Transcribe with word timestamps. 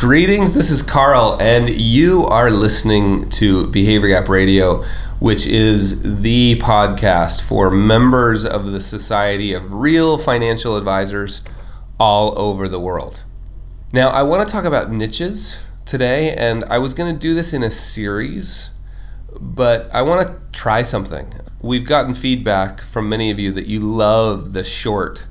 Greetings, 0.00 0.54
this 0.54 0.70
is 0.70 0.82
Carl, 0.82 1.36
and 1.42 1.68
you 1.68 2.24
are 2.24 2.50
listening 2.50 3.28
to 3.28 3.66
Behavior 3.66 4.08
Gap 4.08 4.30
Radio, 4.30 4.82
which 5.18 5.46
is 5.46 6.22
the 6.22 6.58
podcast 6.58 7.46
for 7.46 7.70
members 7.70 8.46
of 8.46 8.72
the 8.72 8.80
Society 8.80 9.52
of 9.52 9.74
Real 9.74 10.16
Financial 10.16 10.78
Advisors 10.78 11.42
all 11.98 12.32
over 12.38 12.66
the 12.66 12.80
world. 12.80 13.24
Now, 13.92 14.08
I 14.08 14.22
want 14.22 14.48
to 14.48 14.50
talk 14.50 14.64
about 14.64 14.90
niches 14.90 15.66
today, 15.84 16.34
and 16.34 16.64
I 16.70 16.78
was 16.78 16.94
going 16.94 17.14
to 17.14 17.20
do 17.20 17.34
this 17.34 17.52
in 17.52 17.62
a 17.62 17.70
series, 17.70 18.70
but 19.38 19.90
I 19.92 20.00
want 20.00 20.26
to 20.26 20.40
try 20.58 20.80
something. 20.80 21.30
We've 21.60 21.84
gotten 21.84 22.14
feedback 22.14 22.80
from 22.80 23.10
many 23.10 23.30
of 23.30 23.38
you 23.38 23.52
that 23.52 23.66
you 23.66 23.80
love 23.80 24.54
the 24.54 24.64
short 24.64 25.26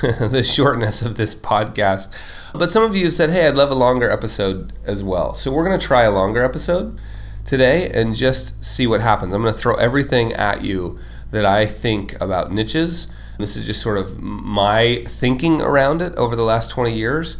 the 0.00 0.42
shortness 0.42 1.02
of 1.02 1.16
this 1.16 1.34
podcast. 1.34 2.52
But 2.54 2.70
some 2.70 2.82
of 2.82 2.96
you 2.96 3.04
have 3.04 3.12
said, 3.12 3.30
hey, 3.30 3.46
I'd 3.46 3.56
love 3.56 3.70
a 3.70 3.74
longer 3.74 4.10
episode 4.10 4.72
as 4.84 5.02
well. 5.02 5.34
So 5.34 5.52
we're 5.52 5.64
going 5.64 5.78
to 5.78 5.86
try 5.86 6.02
a 6.02 6.10
longer 6.10 6.42
episode 6.42 6.98
today 7.44 7.90
and 7.90 8.14
just 8.14 8.64
see 8.64 8.86
what 8.86 9.00
happens. 9.00 9.34
I'm 9.34 9.42
going 9.42 9.54
to 9.54 9.58
throw 9.58 9.74
everything 9.76 10.32
at 10.34 10.62
you 10.62 10.98
that 11.30 11.44
I 11.44 11.66
think 11.66 12.20
about 12.20 12.52
niches. 12.52 13.14
This 13.38 13.56
is 13.56 13.66
just 13.66 13.80
sort 13.80 13.98
of 13.98 14.18
my 14.20 15.04
thinking 15.06 15.62
around 15.62 16.02
it 16.02 16.14
over 16.16 16.34
the 16.34 16.42
last 16.42 16.70
20 16.70 16.94
years. 16.94 17.36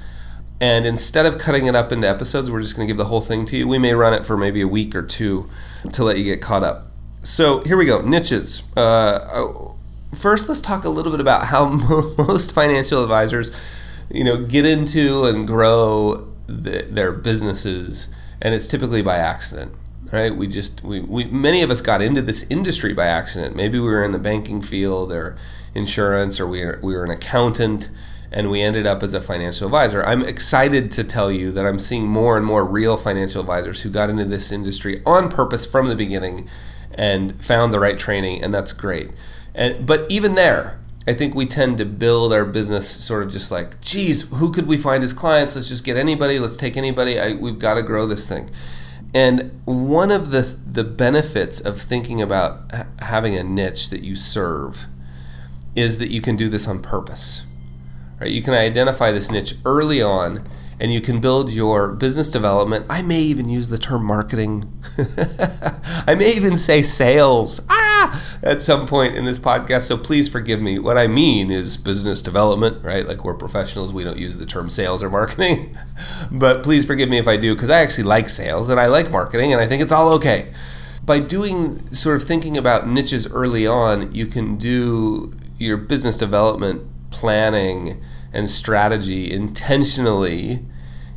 And 0.61 0.87
instead 0.87 1.27
of 1.27 1.39
cutting 1.39 1.67
it 1.67 1.77
up 1.77 1.93
into 1.93 2.09
episodes, 2.09 2.51
we're 2.51 2.61
just 2.61 2.77
going 2.77 2.87
to 2.87 2.91
give 2.91 2.99
the 2.99 3.07
whole 3.07 3.21
thing 3.21 3.45
to 3.47 3.57
you. 3.57 3.69
We 3.69 3.79
may 3.79 3.95
run 3.95 4.13
it 4.13 4.27
for 4.27 4.37
maybe 4.37 4.61
a 4.61 4.69
week 4.69 4.95
or 4.95 5.03
two 5.03 5.49
to 5.93 6.03
let 6.03 6.19
you 6.19 6.25
get 6.25 6.43
caught 6.43 6.65
up. 6.65 6.87
So 7.23 7.63
here 7.63 7.77
we 7.77 7.85
go 7.85 8.01
niches. 8.01 8.65
Uh, 8.77 9.75
first 10.15 10.49
let's 10.49 10.61
talk 10.61 10.85
a 10.85 10.89
little 10.89 11.13
bit 11.13 11.21
about 11.21 11.47
how 11.47 11.69
most 12.19 12.55
financial 12.55 13.03
advisors 13.03 13.51
you 14.11 14.25
know 14.25 14.45
get 14.45 14.65
into 14.65 15.25
and 15.25 15.47
grow 15.47 16.29
the, 16.47 16.87
their 16.91 17.13
businesses 17.13 18.15
and 18.41 18.55
it's 18.55 18.67
typically 18.67 19.03
by 19.03 19.17
accident 19.17 19.73
right? 20.13 20.35
We 20.35 20.47
just 20.47 20.83
we, 20.83 21.01
we 21.01 21.25
many 21.25 21.63
of 21.63 21.71
us 21.71 21.83
got 21.83 22.01
into 22.01 22.23
this 22.23 22.51
industry 22.51 22.93
by 22.93 23.07
accident. 23.07 23.57
Maybe 23.57 23.79
we 23.79 23.89
were 23.89 24.05
in 24.05 24.13
the 24.13 24.19
banking 24.19 24.63
field 24.63 25.13
or 25.13 25.37
insurance 25.75 26.41
or 26.41 26.47
we 26.47 26.65
were, 26.65 26.79
we 26.83 26.95
were 26.95 27.05
an 27.05 27.11
accountant 27.11 27.91
and 28.31 28.51
we 28.51 28.61
ended 28.61 28.87
up 28.87 29.03
as 29.03 29.15
a 29.15 29.21
financial 29.21 29.67
advisor. 29.67 30.05
I'm 30.05 30.23
excited 30.23 30.91
to 30.93 31.05
tell 31.05 31.33
you 31.33 31.51
that 31.53 31.65
i'm 31.65 31.79
seeing 31.79 32.07
more 32.07 32.37
and 32.37 32.45
more 32.45 32.65
real 32.65 32.97
financial 32.97 33.41
advisors 33.41 33.83
who 33.83 33.91
got 33.91 34.11
into 34.11 34.25
this 34.25 34.53
industry 34.53 35.03
on 35.07 35.29
purpose 35.29 35.65
from 35.65 35.87
the 35.87 35.97
beginning 35.97 36.49
and 36.95 37.43
found 37.43 37.73
the 37.73 37.81
right 37.81 37.99
training 37.99 38.43
and 38.43 38.53
that's 38.53 38.73
great 38.73 39.11
and 39.59 39.85
but 39.87 40.07
even 40.09 40.37
there, 40.37 40.79
I 41.07 41.13
think 41.13 41.35
we 41.35 41.47
tend 41.47 41.79
to 41.79 41.85
build 41.85 42.33
our 42.33 42.45
business 42.45 42.89
sort 42.89 43.25
of 43.25 43.33
just 43.33 43.51
like, 43.51 43.81
geez, 43.81 44.31
who 44.39 44.53
could 44.53 44.69
we 44.69 44.77
find 44.77 45.03
as 45.03 45.13
clients? 45.13 45.57
Let's 45.57 45.69
just 45.69 45.85
get 45.85 45.97
anybody. 45.97 46.39
Let's 46.39 46.57
take 46.57 46.77
anybody. 46.77 47.19
I, 47.19 47.33
we've 47.33 47.59
got 47.59 47.75
to 47.75 47.83
grow 47.83 48.07
this 48.07 48.27
thing. 48.27 48.51
And 49.13 49.61
one 49.65 50.13
of 50.13 50.31
the 50.31 50.43
the 50.65 50.85
benefits 50.85 51.61
of 51.61 51.81
thinking 51.81 52.23
about 52.23 52.71
having 53.01 53.35
a 53.35 53.43
niche 53.43 53.91
that 53.91 54.03
you 54.03 54.15
serve 54.15 54.87
is 55.75 55.99
that 55.99 56.11
you 56.11 56.21
can 56.21 56.37
do 56.37 56.49
this 56.49 56.69
on 56.69 56.81
purpose. 56.81 57.45
Right? 58.21 58.31
You 58.31 58.43
can 58.43 58.55
identify 58.55 59.11
this 59.11 59.31
niche 59.31 59.55
early 59.65 60.01
on 60.01 60.49
and 60.79 60.93
you 60.93 61.01
can 61.01 61.21
build 61.21 61.53
your 61.53 61.89
business 61.89 62.31
development. 62.31 62.87
I 62.89 63.03
may 63.03 63.21
even 63.21 63.49
use 63.49 63.71
the 63.71 63.79
term 63.79 64.05
marketing. 64.05 64.73
I 66.07 66.15
may 66.15 66.33
even 66.35 66.57
say 66.57 66.83
sales. 66.83 67.61
Ah, 67.69 67.88
at 68.43 68.63
some 68.63 68.87
point 68.87 69.17
in 69.17 69.25
this 69.25 69.39
podcast. 69.39 69.83
So 69.83 69.97
please 69.97 70.29
forgive 70.29 70.61
me. 70.61 70.79
What 70.79 70.99
I 70.99 71.07
mean 71.07 71.51
is 71.51 71.77
business 71.77 72.21
development, 72.21 72.83
right? 72.85 73.07
Like 73.07 73.25
we're 73.25 73.35
professionals, 73.35 73.93
we 73.93 74.05
don't 74.05 74.19
use 74.19 74.39
the 74.39 74.47
term 74.47 74.71
sales 74.71 75.03
or 75.03 75.11
marketing. 75.11 75.77
but 76.31 76.63
please 76.63 76.85
forgive 76.85 77.09
me 77.09 77.19
if 77.19 77.29
I 77.29 77.37
do 77.37 77.55
because 77.55 77.71
I 77.71 77.81
actually 77.81 78.05
like 78.05 78.29
sales 78.29 78.69
and 78.69 78.81
I 78.81 78.87
like 78.87 79.11
marketing 79.11 79.53
and 79.53 79.61
I 79.61 79.67
think 79.67 79.83
it's 79.83 79.93
all 79.93 80.13
okay. 80.15 80.53
By 81.05 81.21
doing 81.21 81.93
sort 81.93 82.17
of 82.17 82.29
thinking 82.29 82.57
about 82.57 82.87
niches 82.87 83.31
early 83.33 83.67
on, 83.67 84.13
you 84.15 84.27
can 84.27 84.57
do 84.57 85.33
your 85.59 85.77
business 85.77 86.17
development 86.17 86.83
planning 87.11 88.01
and 88.33 88.49
strategy 88.49 89.31
intentionally 89.33 90.65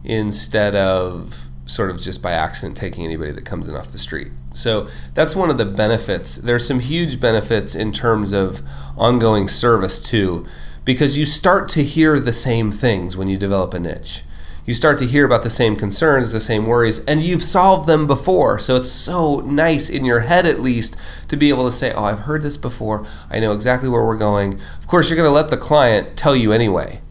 instead 0.03 0.75
of 0.75 1.49
sort 1.65 1.89
of 1.89 1.99
just 1.99 2.21
by 2.21 2.31
accident 2.31 2.77
taking 2.77 3.05
anybody 3.05 3.31
that 3.31 3.45
comes 3.45 3.67
in 3.67 3.75
off 3.75 3.91
the 3.91 3.97
street. 3.97 4.29
So 4.53 4.87
that's 5.13 5.35
one 5.35 5.49
of 5.49 5.57
the 5.57 5.65
benefits. 5.65 6.35
There's 6.35 6.67
some 6.67 6.79
huge 6.79 7.19
benefits 7.19 7.75
in 7.75 7.91
terms 7.91 8.33
of 8.33 8.61
ongoing 8.97 9.47
service 9.47 10.01
too, 10.01 10.45
because 10.83 11.17
you 11.17 11.25
start 11.25 11.69
to 11.69 11.83
hear 11.83 12.19
the 12.19 12.33
same 12.33 12.71
things 12.71 13.15
when 13.15 13.27
you 13.27 13.37
develop 13.37 13.73
a 13.73 13.79
niche. 13.79 14.23
You 14.65 14.75
start 14.75 14.99
to 14.99 15.07
hear 15.07 15.25
about 15.25 15.41
the 15.41 15.49
same 15.49 15.75
concerns, 15.75 16.31
the 16.31 16.39
same 16.39 16.67
worries, 16.67 17.03
and 17.05 17.21
you've 17.21 17.41
solved 17.41 17.89
them 17.89 18.05
before. 18.05 18.59
So 18.59 18.75
it's 18.75 18.91
so 18.91 19.39
nice 19.39 19.89
in 19.89 20.05
your 20.05 20.21
head, 20.21 20.45
at 20.45 20.59
least, 20.59 20.97
to 21.29 21.35
be 21.35 21.49
able 21.49 21.65
to 21.65 21.71
say, 21.71 21.91
Oh, 21.91 22.05
I've 22.05 22.19
heard 22.19 22.43
this 22.43 22.57
before. 22.57 23.05
I 23.29 23.39
know 23.39 23.53
exactly 23.53 23.89
where 23.89 24.05
we're 24.05 24.17
going. 24.17 24.53
Of 24.53 24.85
course, 24.85 25.09
you're 25.09 25.17
going 25.17 25.27
to 25.27 25.33
let 25.33 25.49
the 25.49 25.57
client 25.57 26.15
tell 26.15 26.35
you 26.35 26.51
anyway 26.53 27.01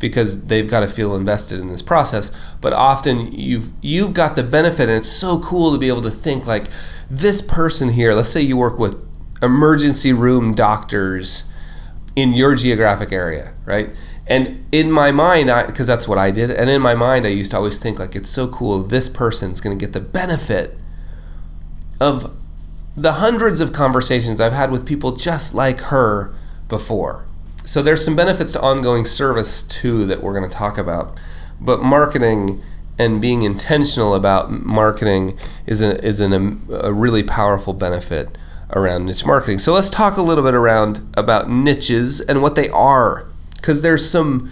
because 0.00 0.46
they've 0.46 0.68
got 0.68 0.80
to 0.80 0.88
feel 0.88 1.14
invested 1.14 1.60
in 1.60 1.68
this 1.68 1.82
process. 1.82 2.56
But 2.60 2.72
often 2.72 3.30
you've 3.30 3.70
you've 3.80 4.14
got 4.14 4.34
the 4.34 4.42
benefit, 4.42 4.88
and 4.88 4.98
it's 4.98 5.08
so 5.08 5.38
cool 5.38 5.72
to 5.72 5.78
be 5.78 5.88
able 5.88 6.02
to 6.02 6.10
think 6.10 6.46
like 6.46 6.66
this 7.08 7.40
person 7.40 7.90
here. 7.90 8.12
Let's 8.14 8.30
say 8.30 8.40
you 8.40 8.56
work 8.56 8.78
with 8.78 9.06
emergency 9.40 10.12
room 10.12 10.54
doctors 10.54 11.52
in 12.16 12.32
your 12.32 12.56
geographic 12.56 13.12
area, 13.12 13.54
right? 13.64 13.92
And 14.26 14.64
in 14.72 14.90
my 14.90 15.12
mind, 15.12 15.50
because 15.66 15.86
that's 15.86 16.08
what 16.08 16.18
I 16.18 16.30
did, 16.30 16.50
and 16.50 16.70
in 16.70 16.80
my 16.80 16.94
mind, 16.94 17.26
I 17.26 17.30
used 17.30 17.50
to 17.52 17.56
always 17.56 17.78
think 17.78 17.98
like 17.98 18.16
it's 18.16 18.30
so 18.30 18.48
cool. 18.48 18.82
This 18.82 19.08
person's 19.08 19.60
going 19.60 19.78
to 19.78 19.84
get 19.86 19.92
the 19.92 20.00
benefit 20.00 20.78
of 22.00 22.36
the 22.96 23.14
hundreds 23.14 23.60
of 23.60 23.72
conversations 23.72 24.40
I've 24.40 24.52
had 24.52 24.70
with 24.70 24.86
people 24.86 25.12
just 25.12 25.54
like 25.54 25.80
her 25.80 26.34
before 26.68 27.26
so 27.70 27.82
there's 27.82 28.04
some 28.04 28.16
benefits 28.16 28.50
to 28.54 28.60
ongoing 28.60 29.04
service 29.04 29.62
too 29.62 30.04
that 30.06 30.24
we're 30.24 30.36
going 30.36 30.50
to 30.50 30.56
talk 30.56 30.76
about. 30.76 31.20
But 31.60 31.84
marketing 31.84 32.60
and 32.98 33.20
being 33.20 33.44
intentional 33.44 34.16
about 34.16 34.50
marketing 34.50 35.38
is 35.66 35.80
a, 35.80 36.04
is 36.04 36.18
an, 36.18 36.32
um, 36.32 36.68
a 36.68 36.92
really 36.92 37.22
powerful 37.22 37.72
benefit 37.72 38.36
around 38.70 39.06
niche 39.06 39.24
marketing. 39.24 39.60
So 39.60 39.72
let's 39.72 39.88
talk 39.88 40.16
a 40.16 40.22
little 40.22 40.42
bit 40.42 40.52
around 40.52 41.00
about 41.16 41.48
niches 41.48 42.20
and 42.20 42.42
what 42.42 42.56
they 42.56 42.68
are, 42.70 43.26
because 43.54 43.82
there's 43.82 44.10
some 44.10 44.50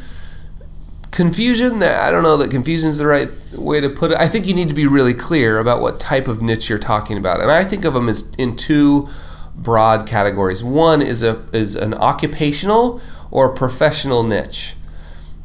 confusion 1.10 1.80
that 1.80 2.00
I 2.00 2.12
don't 2.12 2.22
know 2.22 2.36
that 2.36 2.52
confusion 2.52 2.88
is 2.88 2.98
the 2.98 3.06
right 3.06 3.28
way 3.56 3.80
to 3.80 3.88
put 3.88 4.12
it. 4.12 4.18
I 4.18 4.28
think 4.28 4.46
you 4.46 4.54
need 4.54 4.68
to 4.68 4.76
be 4.76 4.86
really 4.86 5.14
clear 5.14 5.58
about 5.58 5.80
what 5.80 5.98
type 5.98 6.28
of 6.28 6.40
niche 6.40 6.68
you're 6.68 6.78
talking 6.78 7.18
about, 7.18 7.40
and 7.40 7.50
I 7.50 7.64
think 7.64 7.84
of 7.84 7.94
them 7.94 8.08
as 8.08 8.32
in 8.36 8.54
two 8.54 9.08
broad 9.58 10.06
categories. 10.06 10.62
One 10.62 11.02
is 11.02 11.22
a 11.22 11.44
is 11.52 11.74
an 11.76 11.94
occupational 11.94 13.00
or 13.30 13.52
professional 13.52 14.22
niche. 14.22 14.74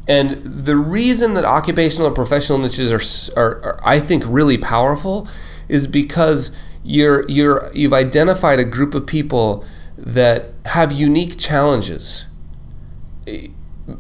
And 0.08 0.32
the 0.66 0.76
reason 0.76 1.34
that 1.36 1.46
occupational 1.46 2.08
and 2.08 2.16
professional 2.16 2.60
niches 2.60 2.92
are, 2.92 3.42
are, 3.42 3.64
are, 3.64 3.80
I 3.84 4.00
think 4.00 4.24
really 4.28 4.58
powerful 4.58 5.28
is 5.70 5.88
because 5.88 6.58
you're 6.84 7.26
you're 7.30 7.72
you've 7.74 7.94
identified 7.94 8.60
a 8.60 8.66
group 8.66 8.94
of 8.94 9.08
people 9.08 9.64
that 9.98 10.54
have 10.66 10.92
unique 10.92 11.40
challenges 11.40 12.26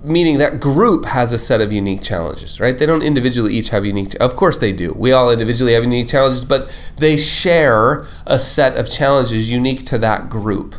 meaning 0.03 0.37
that 0.37 0.59
group 0.59 1.05
has 1.05 1.33
a 1.33 1.37
set 1.37 1.59
of 1.59 1.73
unique 1.73 2.01
challenges, 2.01 2.59
right? 2.59 2.77
They 2.77 2.85
don't 2.85 3.01
individually 3.01 3.53
each 3.53 3.69
have 3.69 3.85
unique. 3.85 4.15
Of 4.19 4.35
course 4.35 4.57
they 4.57 4.71
do. 4.71 4.93
We 4.93 5.11
all 5.11 5.29
individually 5.29 5.73
have 5.73 5.83
unique 5.83 6.07
challenges, 6.07 6.45
but 6.45 6.91
they 6.97 7.17
share 7.17 8.05
a 8.25 8.39
set 8.39 8.77
of 8.77 8.89
challenges 8.89 9.51
unique 9.51 9.83
to 9.85 9.97
that 9.97 10.29
group. 10.29 10.75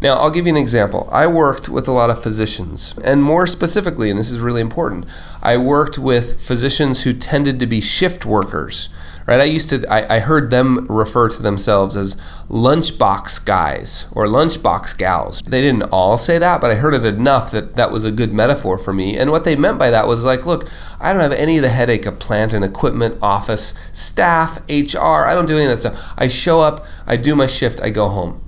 Now, 0.00 0.14
I'll 0.14 0.30
give 0.30 0.46
you 0.46 0.52
an 0.52 0.56
example. 0.56 1.08
I 1.12 1.28
worked 1.28 1.68
with 1.68 1.86
a 1.86 1.92
lot 1.92 2.10
of 2.10 2.20
physicians, 2.20 2.98
and 3.04 3.22
more 3.22 3.46
specifically, 3.46 4.10
and 4.10 4.18
this 4.18 4.30
is 4.30 4.40
really 4.40 4.60
important, 4.60 5.06
I 5.42 5.56
worked 5.56 5.96
with 5.96 6.44
physicians 6.44 7.02
who 7.02 7.12
tended 7.12 7.60
to 7.60 7.66
be 7.66 7.80
shift 7.80 8.26
workers 8.26 8.88
right? 9.26 9.40
I 9.40 9.44
used 9.44 9.70
to, 9.70 9.86
I, 9.92 10.16
I 10.16 10.18
heard 10.20 10.50
them 10.50 10.86
refer 10.86 11.28
to 11.28 11.42
themselves 11.42 11.96
as 11.96 12.16
lunchbox 12.48 13.44
guys 13.44 14.08
or 14.12 14.26
lunchbox 14.26 14.96
gals. 14.98 15.42
They 15.42 15.60
didn't 15.60 15.84
all 15.84 16.16
say 16.16 16.38
that, 16.38 16.60
but 16.60 16.70
I 16.70 16.76
heard 16.76 16.94
it 16.94 17.04
enough 17.04 17.50
that 17.50 17.76
that 17.76 17.90
was 17.90 18.04
a 18.04 18.12
good 18.12 18.32
metaphor 18.32 18.78
for 18.78 18.92
me. 18.92 19.16
And 19.16 19.30
what 19.30 19.44
they 19.44 19.56
meant 19.56 19.78
by 19.78 19.90
that 19.90 20.06
was 20.06 20.24
like, 20.24 20.46
look, 20.46 20.68
I 21.00 21.12
don't 21.12 21.22
have 21.22 21.32
any 21.32 21.56
of 21.58 21.62
the 21.62 21.68
headache 21.68 22.06
of 22.06 22.18
plant 22.18 22.52
and 22.52 22.64
equipment, 22.64 23.18
office, 23.22 23.74
staff, 23.92 24.58
HR. 24.68 25.26
I 25.26 25.34
don't 25.34 25.46
do 25.46 25.56
any 25.56 25.66
of 25.66 25.70
that 25.70 25.78
stuff. 25.78 26.14
I 26.16 26.28
show 26.28 26.60
up, 26.60 26.84
I 27.06 27.16
do 27.16 27.34
my 27.34 27.46
shift, 27.46 27.80
I 27.80 27.90
go 27.90 28.08
home. 28.08 28.42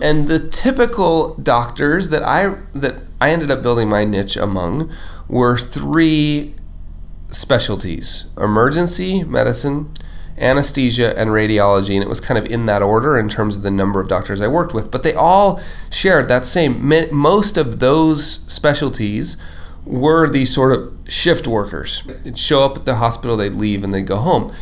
And 0.00 0.28
the 0.28 0.38
typical 0.38 1.34
doctors 1.34 2.08
that 2.08 2.22
I 2.22 2.54
that 2.74 2.96
I 3.20 3.30
ended 3.30 3.50
up 3.50 3.62
building 3.62 3.88
my 3.88 4.04
niche 4.04 4.36
among 4.36 4.90
were 5.28 5.58
three 5.58 6.54
specialties: 7.28 8.26
emergency 8.38 9.22
medicine, 9.24 9.92
anesthesia, 10.40 11.16
and 11.18 11.30
radiology. 11.30 11.94
And 11.94 12.02
it 12.02 12.08
was 12.08 12.20
kind 12.20 12.38
of 12.38 12.46
in 12.46 12.66
that 12.66 12.82
order 12.82 13.18
in 13.18 13.28
terms 13.28 13.58
of 13.58 13.62
the 13.62 13.70
number 13.70 14.00
of 14.00 14.08
doctors 14.08 14.40
I 14.40 14.48
worked 14.48 14.74
with. 14.74 14.90
But 14.90 15.02
they 15.02 15.14
all 15.14 15.60
shared 15.90 16.28
that 16.28 16.46
same, 16.46 16.86
most 17.12 17.56
of 17.56 17.78
those 17.80 18.26
specialties 18.52 19.36
were 19.84 20.28
these 20.28 20.52
sort 20.52 20.76
of 20.76 20.92
shift 21.08 21.46
workers. 21.46 22.02
They'd 22.22 22.38
show 22.38 22.64
up 22.64 22.78
at 22.78 22.84
the 22.84 22.96
hospital, 22.96 23.36
they'd 23.36 23.54
leave, 23.54 23.84
and 23.84 23.92
they'd 23.92 24.06
go 24.06 24.16
home. 24.16 24.52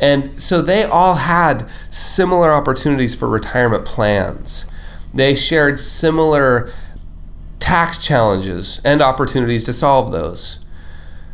And 0.00 0.40
so 0.40 0.62
they 0.62 0.84
all 0.84 1.16
had 1.16 1.68
similar 1.90 2.52
opportunities 2.52 3.14
for 3.14 3.28
retirement 3.28 3.84
plans. 3.84 4.66
They 5.12 5.34
shared 5.34 5.78
similar 5.78 6.70
tax 7.58 7.98
challenges 7.98 8.80
and 8.84 9.02
opportunities 9.02 9.64
to 9.64 9.72
solve 9.72 10.12
those. 10.12 10.58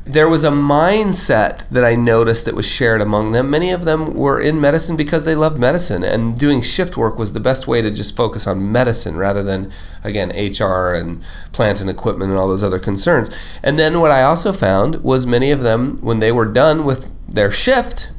There 0.07 0.29
was 0.29 0.45
a 0.45 0.51
mindset 0.51 1.67
that 1.71 1.83
I 1.83 1.95
noticed 1.95 2.45
that 2.45 2.55
was 2.55 2.69
shared 2.69 3.01
among 3.01 3.33
them. 3.33 3.49
Many 3.49 3.71
of 3.71 3.87
them 3.87 4.13
were 4.13 4.39
in 4.39 4.61
medicine 4.61 4.99
because 4.99 5.25
they 5.25 5.35
loved 5.35 5.59
medicine, 5.59 6.05
and 6.05 6.39
doing 6.39 6.61
shift 6.61 6.99
work 6.99 7.19
was 7.19 7.33
the 7.33 7.41
best 7.41 7.67
way 7.67 7.81
to 7.81 7.91
just 7.91 8.15
focus 8.15 8.47
on 8.47 8.71
medicine 8.71 9.17
rather 9.17 9.43
than, 9.43 9.73
again, 10.03 10.29
HR 10.29 10.93
and 10.93 11.25
plant 11.53 11.81
and 11.81 11.89
equipment 11.89 12.31
and 12.31 12.39
all 12.39 12.49
those 12.49 12.63
other 12.63 12.79
concerns. 12.79 13.31
And 13.63 13.79
then 13.79 13.99
what 13.99 14.11
I 14.11 14.23
also 14.23 14.53
found 14.53 14.97
was 14.97 15.25
many 15.25 15.51
of 15.51 15.61
them, 15.61 15.99
when 16.03 16.19
they 16.19 16.31
were 16.31 16.45
done 16.45 16.85
with 16.85 17.11
their 17.27 17.51
shift, 17.51 18.13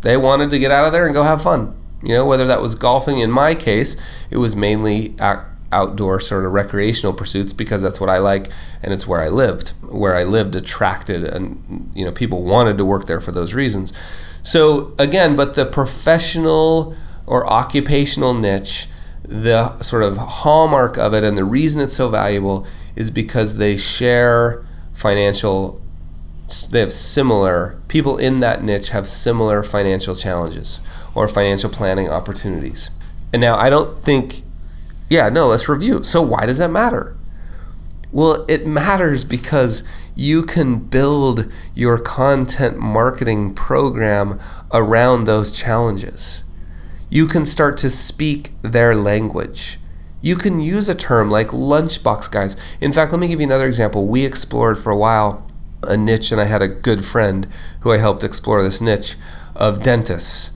they 0.00 0.16
wanted 0.16 0.50
to 0.50 0.58
get 0.58 0.72
out 0.72 0.86
of 0.86 0.92
there 0.92 1.04
and 1.04 1.14
go 1.14 1.22
have 1.22 1.42
fun. 1.42 1.72
You 2.02 2.14
know, 2.14 2.26
whether 2.26 2.48
that 2.48 2.62
was 2.62 2.74
golfing, 2.74 3.18
in 3.18 3.30
my 3.30 3.54
case, 3.54 3.96
it 4.28 4.38
was 4.38 4.56
mainly 4.56 5.14
outdoor 5.70 6.18
sort 6.20 6.46
of 6.46 6.52
recreational 6.52 7.12
pursuits 7.12 7.52
because 7.52 7.82
that's 7.82 8.00
what 8.00 8.08
I 8.08 8.18
like 8.18 8.48
and 8.82 8.92
it's 8.92 9.06
where 9.06 9.20
I 9.20 9.28
lived. 9.28 9.70
Where 9.82 10.16
I 10.16 10.24
lived 10.24 10.56
attracted 10.56 11.24
and 11.24 11.90
you 11.94 12.04
know 12.04 12.12
people 12.12 12.42
wanted 12.44 12.78
to 12.78 12.84
work 12.84 13.06
there 13.06 13.20
for 13.20 13.32
those 13.32 13.54
reasons. 13.54 13.92
So 14.42 14.94
again, 14.98 15.36
but 15.36 15.54
the 15.54 15.66
professional 15.66 16.96
or 17.26 17.50
occupational 17.52 18.32
niche, 18.32 18.86
the 19.22 19.78
sort 19.78 20.02
of 20.02 20.16
hallmark 20.16 20.96
of 20.96 21.12
it 21.12 21.22
and 21.22 21.36
the 21.36 21.44
reason 21.44 21.82
it's 21.82 21.94
so 21.94 22.08
valuable 22.08 22.66
is 22.96 23.10
because 23.10 23.58
they 23.58 23.76
share 23.76 24.64
financial 24.92 25.82
they 26.70 26.80
have 26.80 26.92
similar 26.92 27.78
people 27.88 28.16
in 28.16 28.40
that 28.40 28.62
niche 28.62 28.88
have 28.88 29.06
similar 29.06 29.62
financial 29.62 30.14
challenges 30.14 30.80
or 31.14 31.28
financial 31.28 31.68
planning 31.68 32.08
opportunities. 32.08 32.90
And 33.32 33.40
now 33.42 33.56
I 33.56 33.68
don't 33.68 33.98
think 33.98 34.42
yeah, 35.08 35.28
no, 35.28 35.48
let's 35.48 35.68
review. 35.68 36.02
So 36.02 36.22
why 36.22 36.46
does 36.46 36.58
that 36.58 36.70
matter? 36.70 37.16
Well, 38.10 38.44
it 38.48 38.66
matters 38.66 39.24
because 39.24 39.86
you 40.14 40.42
can 40.42 40.78
build 40.78 41.50
your 41.74 41.98
content 41.98 42.78
marketing 42.78 43.54
program 43.54 44.40
around 44.72 45.24
those 45.24 45.52
challenges. 45.52 46.42
You 47.10 47.26
can 47.26 47.44
start 47.44 47.76
to 47.78 47.90
speak 47.90 48.50
their 48.62 48.94
language. 48.94 49.78
You 50.20 50.36
can 50.36 50.60
use 50.60 50.88
a 50.88 50.94
term 50.94 51.30
like 51.30 51.48
lunchbox 51.48 52.30
guys. 52.30 52.56
In 52.80 52.92
fact, 52.92 53.12
let 53.12 53.20
me 53.20 53.28
give 53.28 53.40
you 53.40 53.46
another 53.46 53.66
example. 53.66 54.06
We 54.06 54.24
explored 54.24 54.78
for 54.78 54.90
a 54.90 54.96
while 54.96 55.46
a 55.82 55.96
niche, 55.96 56.32
and 56.32 56.40
I 56.40 56.46
had 56.46 56.60
a 56.60 56.68
good 56.68 57.04
friend 57.04 57.46
who 57.80 57.92
I 57.92 57.98
helped 57.98 58.24
explore 58.24 58.62
this 58.62 58.80
niche 58.80 59.16
of 59.54 59.82
dentists. 59.82 60.50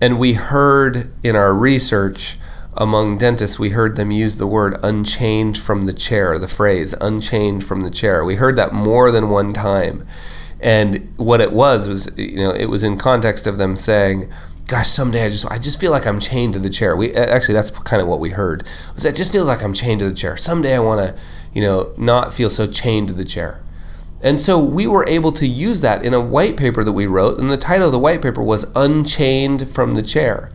And 0.00 0.18
we 0.18 0.34
heard 0.34 1.12
in 1.22 1.34
our 1.34 1.52
research 1.52 2.38
among 2.74 3.18
dentists, 3.18 3.58
we 3.58 3.70
heard 3.70 3.96
them 3.96 4.10
use 4.10 4.38
the 4.38 4.46
word 4.46 4.78
unchained 4.82 5.58
from 5.58 5.82
the 5.82 5.92
chair, 5.92 6.38
the 6.38 6.48
phrase 6.48 6.94
unchained 7.00 7.64
from 7.64 7.80
the 7.80 7.90
chair. 7.90 8.24
We 8.24 8.36
heard 8.36 8.56
that 8.56 8.72
more 8.72 9.10
than 9.10 9.28
one 9.28 9.52
time. 9.52 10.06
And 10.60 11.12
what 11.16 11.40
it 11.40 11.52
was 11.52 11.88
was, 11.88 12.16
you 12.18 12.36
know, 12.36 12.50
it 12.50 12.66
was 12.66 12.82
in 12.82 12.96
context 12.96 13.46
of 13.46 13.58
them 13.58 13.76
saying, 13.76 14.30
gosh, 14.68 14.88
someday 14.88 15.24
I 15.24 15.30
just 15.30 15.50
I 15.50 15.58
just 15.58 15.80
feel 15.80 15.90
like 15.90 16.06
I'm 16.06 16.20
chained 16.20 16.52
to 16.52 16.58
the 16.58 16.70
chair. 16.70 16.94
We 16.94 17.12
actually 17.14 17.54
that's 17.54 17.70
kind 17.70 18.00
of 18.00 18.06
what 18.06 18.20
we 18.20 18.30
heard. 18.30 18.62
Was 18.94 19.02
that 19.02 19.16
just 19.16 19.32
feels 19.32 19.48
like 19.48 19.64
I'm 19.64 19.72
chained 19.72 20.00
to 20.00 20.08
the 20.08 20.14
chair. 20.14 20.36
Someday 20.36 20.76
I 20.76 20.80
want 20.80 21.00
to, 21.00 21.20
you 21.52 21.62
know, 21.62 21.92
not 21.96 22.32
feel 22.32 22.50
so 22.50 22.66
chained 22.66 23.08
to 23.08 23.14
the 23.14 23.24
chair. 23.24 23.62
And 24.22 24.38
so 24.38 24.62
we 24.62 24.86
were 24.86 25.08
able 25.08 25.32
to 25.32 25.46
use 25.46 25.80
that 25.80 26.04
in 26.04 26.12
a 26.12 26.20
white 26.20 26.58
paper 26.58 26.84
that 26.84 26.92
we 26.92 27.06
wrote, 27.06 27.38
and 27.38 27.50
the 27.50 27.56
title 27.56 27.86
of 27.86 27.92
the 27.92 27.98
white 27.98 28.20
paper 28.20 28.42
was 28.42 28.70
Unchained 28.76 29.66
from 29.66 29.92
the 29.92 30.02
Chair 30.02 30.52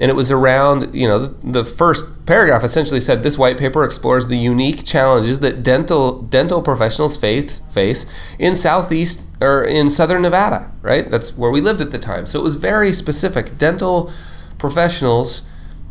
and 0.00 0.10
it 0.10 0.14
was 0.14 0.30
around 0.30 0.94
you 0.94 1.06
know 1.06 1.18
the, 1.26 1.64
first 1.64 2.26
paragraph 2.26 2.64
essentially 2.64 3.00
said 3.00 3.22
this 3.22 3.36
white 3.36 3.58
paper 3.58 3.84
explores 3.84 4.28
the 4.28 4.36
unique 4.36 4.84
challenges 4.84 5.40
that 5.40 5.62
dental 5.62 6.22
dental 6.22 6.62
professionals 6.62 7.16
face 7.16 7.60
face 7.60 8.06
in 8.38 8.56
southeast 8.56 9.22
or 9.40 9.62
in 9.62 9.88
southern 9.88 10.22
Nevada 10.22 10.70
right? 10.82 11.10
That's 11.10 11.36
where 11.36 11.50
we 11.50 11.60
lived 11.60 11.80
at 11.80 11.90
the 11.90 11.98
time. 11.98 12.26
So 12.26 12.40
it 12.40 12.42
was 12.42 12.56
very 12.56 12.92
specific. 12.92 13.58
Dental 13.58 14.10
professionals 14.58 15.42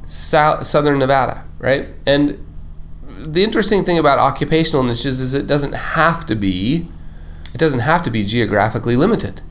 south, 0.05 0.65
southern 0.65 0.99
Nevada 0.99 1.45
right? 1.59 1.87
And 2.05 2.43
the 3.05 3.43
interesting 3.43 3.83
thing 3.83 3.97
about 3.97 4.17
occupational 4.17 4.83
niches 4.83 5.19
is 5.19 5.33
it 5.33 5.45
doesn't 5.45 5.73
have 5.73 6.25
to 6.25 6.35
be 6.35 6.87
it 7.53 7.57
doesn't 7.57 7.81
have 7.81 8.01
to 8.03 8.11
be 8.11 8.23
geographically 8.23 8.95
limited 8.95 9.41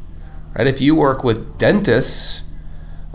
right? 0.57 0.67
If 0.67 0.81
you 0.81 0.95
work 0.95 1.23
with 1.23 1.59
dentists 1.59 2.48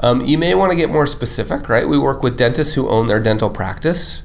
um, 0.04 0.20
you 0.26 0.38
may 0.38 0.54
want 0.54 0.72
to 0.72 0.76
get 0.76 0.92
more 0.92 1.08
specific, 1.08 1.70
right? 1.70 1.88
We 1.88 1.98
work 1.98 2.24
with 2.24 2.38
dentists 2.38 2.74
who 2.74 2.90
own 2.90 3.08
their 3.08 3.22
dental 3.22 3.50
practice. 3.50 4.24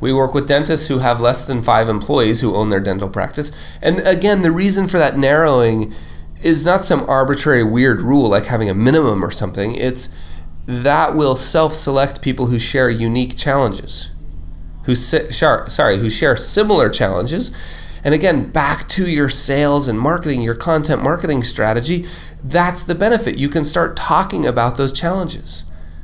We 0.00 0.12
work 0.12 0.34
with 0.34 0.46
dentists 0.46 0.88
who 0.88 0.98
have 0.98 1.20
less 1.20 1.46
than 1.46 1.62
five 1.62 1.88
employees 1.88 2.42
who 2.42 2.54
own 2.54 2.68
their 2.68 2.78
dental 2.78 3.08
practice. 3.08 3.50
And 3.80 4.06
again, 4.06 4.42
the 4.42 4.52
reason 4.52 4.86
for 4.86 4.98
that 4.98 5.16
narrowing 5.16 5.94
is 6.42 6.66
not 6.66 6.84
some 6.84 7.08
arbitrary 7.08 7.64
weird 7.64 8.02
rule 8.02 8.28
like 8.28 8.46
having 8.46 8.68
a 8.68 8.74
minimum 8.74 9.24
or 9.24 9.30
something. 9.30 9.74
It's 9.74 10.14
that 10.66 11.16
will 11.16 11.34
self-select 11.34 12.20
people 12.20 12.46
who 12.46 12.58
share 12.58 12.90
unique 12.90 13.34
challenges, 13.34 14.10
who 14.84 14.94
share, 14.94 15.68
sorry, 15.70 15.96
who 15.96 16.10
share 16.10 16.36
similar 16.36 16.90
challenges. 16.90 17.50
And 18.08 18.14
again, 18.14 18.48
back 18.48 18.88
to 18.88 19.06
your 19.06 19.28
sales 19.28 19.86
and 19.86 20.00
marketing, 20.00 20.40
your 20.40 20.54
content 20.54 21.02
marketing 21.02 21.42
strategy. 21.42 22.06
That's 22.42 22.82
the 22.82 22.94
benefit. 22.94 23.36
You 23.36 23.50
can 23.50 23.64
start 23.64 23.98
talking 23.98 24.46
about 24.46 24.78
those 24.78 24.98
challenges. 24.98 25.62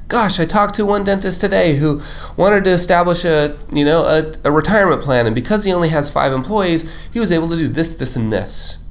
Gosh, 0.08 0.38
I 0.38 0.44
talked 0.44 0.74
to 0.74 0.84
one 0.84 1.04
dentist 1.04 1.40
today 1.40 1.76
who 1.76 2.02
wanted 2.36 2.64
to 2.64 2.72
establish 2.72 3.24
a, 3.24 3.56
you 3.72 3.86
know, 3.86 4.04
a, 4.04 4.34
a 4.44 4.52
retirement 4.52 5.00
plan 5.00 5.24
and 5.24 5.34
because 5.34 5.64
he 5.64 5.72
only 5.72 5.88
has 5.88 6.10
5 6.10 6.30
employees, 6.34 7.08
he 7.10 7.20
was 7.20 7.32
able 7.32 7.48
to 7.48 7.56
do 7.56 7.68
this, 7.68 7.94
this 7.94 8.16
and 8.16 8.30
this. 8.30 8.84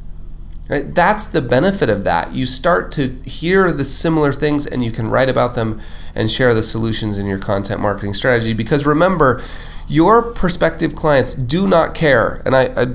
Right? 0.68 0.95
That's 0.95 1.27
the 1.27 1.44
benefit 1.44 1.92
of 1.92 2.06
that. 2.06 2.33
You 2.33 2.48
start 2.48 2.92
to 2.94 3.06
hear 3.30 3.71
the 3.71 3.83
similar 3.83 4.33
things 4.33 4.66
and 4.66 4.83
you 4.83 4.89
can 4.89 5.07
write 5.07 5.30
about 5.30 5.54
them 5.54 5.80
and 6.16 6.31
share 6.31 6.56
the 6.56 6.63
solutions 6.63 7.19
in 7.19 7.27
your 7.27 7.38
content 7.38 7.80
marketing 7.80 8.16
strategy 8.16 8.54
because 8.54 8.88
remember, 8.88 9.39
your 9.88 10.21
prospective 10.33 10.95
clients 10.95 11.33
do 11.33 11.68
not 11.68 11.94
care. 11.94 12.41
And 12.45 12.56
I, 12.56 12.63
I 12.75 12.85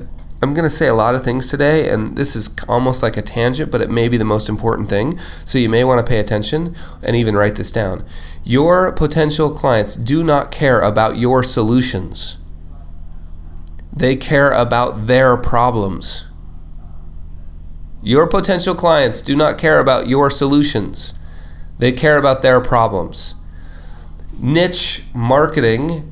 I'm 0.41 0.53
going 0.53 0.63
to 0.63 0.69
say 0.69 0.87
a 0.87 0.93
lot 0.93 1.15
of 1.15 1.23
things 1.23 1.47
today, 1.47 1.89
and 1.89 2.15
this 2.15 2.33
is 2.33 2.55
almost 2.69 3.03
like 3.03 3.17
a 3.17 3.21
tangent, 3.21 3.71
but 3.71 3.81
it 3.81 3.89
may 3.89 4.07
be 4.07 4.15
the 4.15 4.23
most 4.23 4.47
important 4.47 4.87
thing. 4.87 5.19
So 5.43 5.57
you 5.57 5.67
may 5.67 5.83
want 5.83 5.99
to 5.99 6.09
pay 6.09 6.17
attention 6.17 6.75
and 7.03 7.15
even 7.15 7.35
write 7.35 7.55
this 7.55 7.73
down. 7.73 8.05
Your 8.45 8.93
potential 8.93 9.51
clients 9.51 9.95
do 9.95 10.23
not 10.23 10.49
care 10.49 10.79
about 10.79 11.17
your 11.17 11.43
solutions, 11.43 12.37
they 13.91 14.15
care 14.15 14.51
about 14.51 15.07
their 15.07 15.35
problems. 15.35 16.25
Your 18.01 18.27
potential 18.27 18.75
clients 18.75 19.21
do 19.21 19.35
not 19.35 19.57
care 19.57 19.77
about 19.77 20.07
your 20.07 20.29
solutions, 20.29 21.13
they 21.79 21.91
care 21.91 22.17
about 22.17 22.41
their 22.41 22.61
problems. 22.61 23.35
Niche 24.41 25.03
marketing 25.13 26.08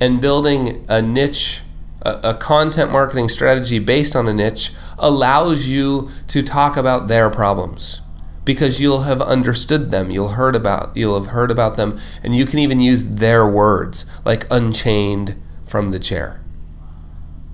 and 0.00 0.20
building 0.20 0.84
a 0.88 1.02
niche 1.02 1.62
a, 2.02 2.32
content 2.34 2.92
marketing 2.92 3.28
strategy 3.28 3.78
based 3.78 4.14
on 4.14 4.28
a 4.28 4.32
niche 4.32 4.72
allows 4.98 5.66
you 5.66 6.08
to 6.28 6.42
talk 6.42 6.76
about 6.76 7.08
their 7.08 7.28
problems 7.28 8.00
because 8.44 8.80
you'll 8.80 9.02
have 9.02 9.20
understood 9.20 9.90
them 9.90 10.10
you'll 10.10 10.28
heard 10.30 10.54
about 10.54 10.96
you'll 10.96 11.20
have 11.20 11.32
heard 11.32 11.50
about 11.50 11.76
them 11.76 11.98
and 12.22 12.36
you 12.36 12.46
can 12.46 12.58
even 12.58 12.80
use 12.80 13.16
their 13.16 13.46
words 13.46 14.06
like 14.24 14.46
unchained 14.50 15.40
from 15.66 15.90
the 15.90 15.98
chair 15.98 16.40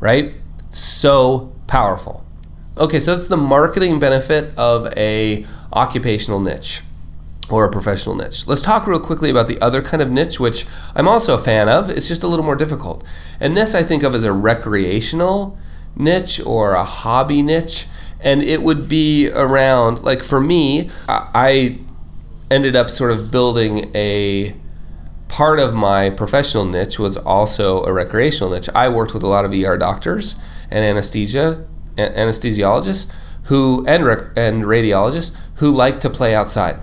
right? 0.05 0.35
So 0.69 1.57
powerful. 1.67 2.27
Okay 2.77 3.01
so 3.01 3.13
that's 3.13 3.29
the 3.29 3.39
marketing 3.39 3.99
benefit 3.99 4.57
of 4.59 4.93
a 4.97 5.47
occupational 5.73 6.41
niche 6.41 6.83
or 7.51 7.65
a 7.65 7.71
professional 7.71 8.15
niche. 8.15 8.47
Let's 8.47 8.63
talk 8.63 8.87
real 8.87 9.01
quickly 9.01 9.31
about 9.31 9.49
the 9.49 9.61
other 9.61 9.83
kind 9.83 10.03
of 10.03 10.11
niche, 10.11 10.41
which 10.41 10.67
I'm 10.95 11.09
also 11.09 11.35
a 11.35 11.39
fan 11.39 11.69
of. 11.69 11.91
It's 11.91 12.09
just 12.09 12.23
a 12.23 12.29
little 12.29 12.45
more 12.45 12.57
difficult. 12.57 13.05
And 13.41 13.57
this 13.57 13.75
I 13.75 13.83
think 13.83 14.03
of 14.03 14.15
as 14.15 14.25
a 14.25 14.33
recreational 14.33 15.59
niche 15.97 16.41
or 16.45 16.73
a 16.73 16.85
hobby 16.85 17.43
niche. 17.43 17.87
And 18.21 18.43
it 18.43 18.63
would 18.63 18.89
be 18.89 19.31
around, 19.31 20.03
like 20.03 20.23
for 20.23 20.41
me, 20.41 20.91
I 21.09 21.79
ended 22.51 22.75
up 22.75 22.89
sort 22.89 23.11
of 23.11 23.31
building 23.31 23.91
a 23.95 24.55
part 25.29 25.59
of 25.59 25.75
my 25.75 26.11
professional 26.11 26.65
niche 26.65 26.99
was 26.99 27.17
also 27.17 27.83
a 27.85 27.93
recreational 27.93 28.51
niche. 28.51 28.69
I 28.75 28.89
worked 28.89 29.13
with 29.13 29.23
a 29.23 29.27
lot 29.27 29.45
of 29.45 29.53
ER 29.53 29.77
doctors 29.77 30.37
and 30.71 30.85
anesthesia 30.85 31.67
anesthesiologists 31.97 33.13
who 33.45 33.85
and 33.87 34.03
and 34.37 34.65
radiologists 34.65 35.37
who 35.57 35.71
like 35.71 36.01
to 36.01 36.11
play 36.11 36.35
outside 36.35 36.77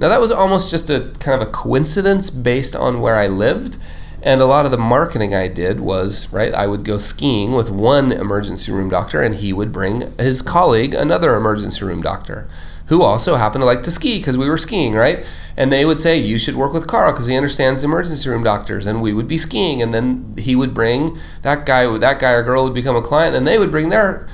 now, 0.00 0.08
that 0.08 0.20
was 0.20 0.30
almost 0.32 0.70
just 0.70 0.88
a 0.88 1.12
kind 1.20 1.40
of 1.40 1.46
a 1.46 1.50
coincidence 1.50 2.30
based 2.30 2.74
on 2.74 3.02
where 3.02 3.16
I 3.16 3.26
lived. 3.26 3.76
And 4.22 4.40
a 4.40 4.46
lot 4.46 4.64
of 4.64 4.70
the 4.70 4.78
marketing 4.78 5.34
I 5.34 5.46
did 5.46 5.80
was, 5.80 6.30
right, 6.32 6.54
I 6.54 6.66
would 6.66 6.84
go 6.84 6.96
skiing 6.96 7.52
with 7.52 7.70
one 7.70 8.10
emergency 8.10 8.72
room 8.72 8.88
doctor 8.88 9.20
and 9.20 9.34
he 9.34 9.52
would 9.52 9.72
bring 9.72 10.10
his 10.18 10.40
colleague, 10.40 10.94
another 10.94 11.36
emergency 11.36 11.84
room 11.84 12.00
doctor, 12.02 12.48
who 12.86 13.02
also 13.02 13.36
happened 13.36 13.60
to 13.62 13.66
like 13.66 13.82
to 13.82 13.90
ski 13.90 14.18
because 14.18 14.38
we 14.38 14.48
were 14.48 14.58
skiing, 14.58 14.94
right? 14.94 15.26
And 15.56 15.70
they 15.70 15.84
would 15.84 16.00
say, 16.00 16.18
You 16.18 16.38
should 16.38 16.56
work 16.56 16.72
with 16.72 16.86
Carl 16.86 17.12
because 17.12 17.26
he 17.26 17.36
understands 17.36 17.84
emergency 17.84 18.28
room 18.28 18.42
doctors. 18.42 18.86
And 18.86 19.02
we 19.02 19.12
would 19.12 19.28
be 19.28 19.38
skiing. 19.38 19.82
And 19.82 19.92
then 19.92 20.34
he 20.38 20.54
would 20.54 20.72
bring 20.72 21.18
that 21.42 21.66
guy, 21.66 21.86
that 21.98 22.18
guy 22.18 22.32
or 22.32 22.42
girl 22.42 22.64
would 22.64 22.74
become 22.74 22.96
a 22.96 23.02
client. 23.02 23.36
And 23.36 23.46
they 23.46 23.58
would 23.58 23.70
bring 23.70 23.90
their 23.90 24.26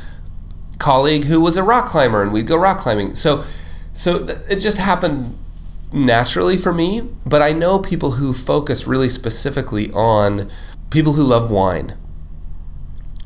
colleague 0.79 1.25
who 1.25 1.41
was 1.41 1.57
a 1.57 1.63
rock 1.65 1.87
climber 1.87 2.23
and 2.23 2.33
we'd 2.33 2.47
go 2.47 2.57
rock 2.57 2.79
climbing. 2.79 3.15
So, 3.15 3.45
so 3.95 4.27
it 4.49 4.57
just 4.57 4.79
happened 4.79 5.37
naturally 5.93 6.57
for 6.57 6.73
me, 6.73 7.09
but 7.25 7.43
I 7.43 7.53
know 7.53 7.79
people 7.79 8.13
who 8.13 8.33
focus 8.33 8.87
really 8.87 9.09
specifically 9.09 9.91
on 9.93 10.51
people 10.91 11.15
who 11.15 11.23
love 11.23 11.51
wine, 11.51 11.97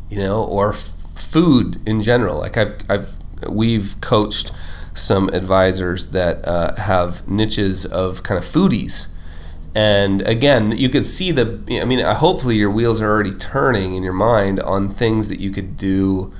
you 0.08 0.18
know, 0.18 0.42
or 0.44 0.70
f- 0.70 0.94
food 1.14 1.76
in 1.86 2.02
general. 2.02 2.38
Like 2.38 2.56
I've, 2.56 2.78
I've, 2.88 3.18
we've 3.48 4.00
coached 4.00 4.52
some 4.94 5.28
advisors 5.30 6.08
that 6.08 6.46
uh, 6.46 6.74
have 6.76 7.26
niches 7.28 7.86
of 7.86 8.22
kind 8.22 8.38
of 8.38 8.44
foodies. 8.44 9.12
And 9.74 10.22
again, 10.22 10.76
you 10.76 10.88
could 10.88 11.06
see 11.06 11.30
the, 11.30 11.62
I 11.80 11.84
mean, 11.84 12.04
hopefully 12.04 12.56
your 12.56 12.70
wheels 12.70 13.00
are 13.00 13.08
already 13.08 13.32
turning 13.32 13.94
in 13.94 14.02
your 14.02 14.12
mind 14.12 14.60
on 14.60 14.88
things 14.88 15.28
that 15.28 15.38
you 15.38 15.50
could 15.50 15.76
do 15.76 16.32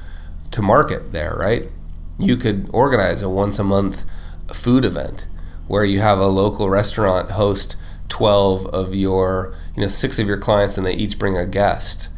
to 0.51 0.63
market 0.63 1.13
there, 1.13 1.37
right? 1.39 1.71
You 2.19 2.37
could 2.37 2.69
organize 2.73 3.23
a 3.23 3.29
once 3.29 3.59
a 3.59 3.65
month 3.65 4.05
food 4.53 4.85
event 4.85 5.29
where 5.71 5.85
you 5.85 6.01
have 6.01 6.19
a 6.19 6.27
local 6.27 6.69
restaurant 6.69 7.31
host 7.31 7.77
12 8.09 8.67
of 8.67 8.93
your, 8.93 9.55
you 9.77 9.83
know, 9.83 9.89
six 9.89 10.19
of 10.19 10.27
your 10.27 10.37
clients 10.37 10.77
and 10.77 10.85
they 10.85 10.95
each 10.95 11.17
bring 11.17 11.37
a 11.37 11.47
guest. 11.47 12.09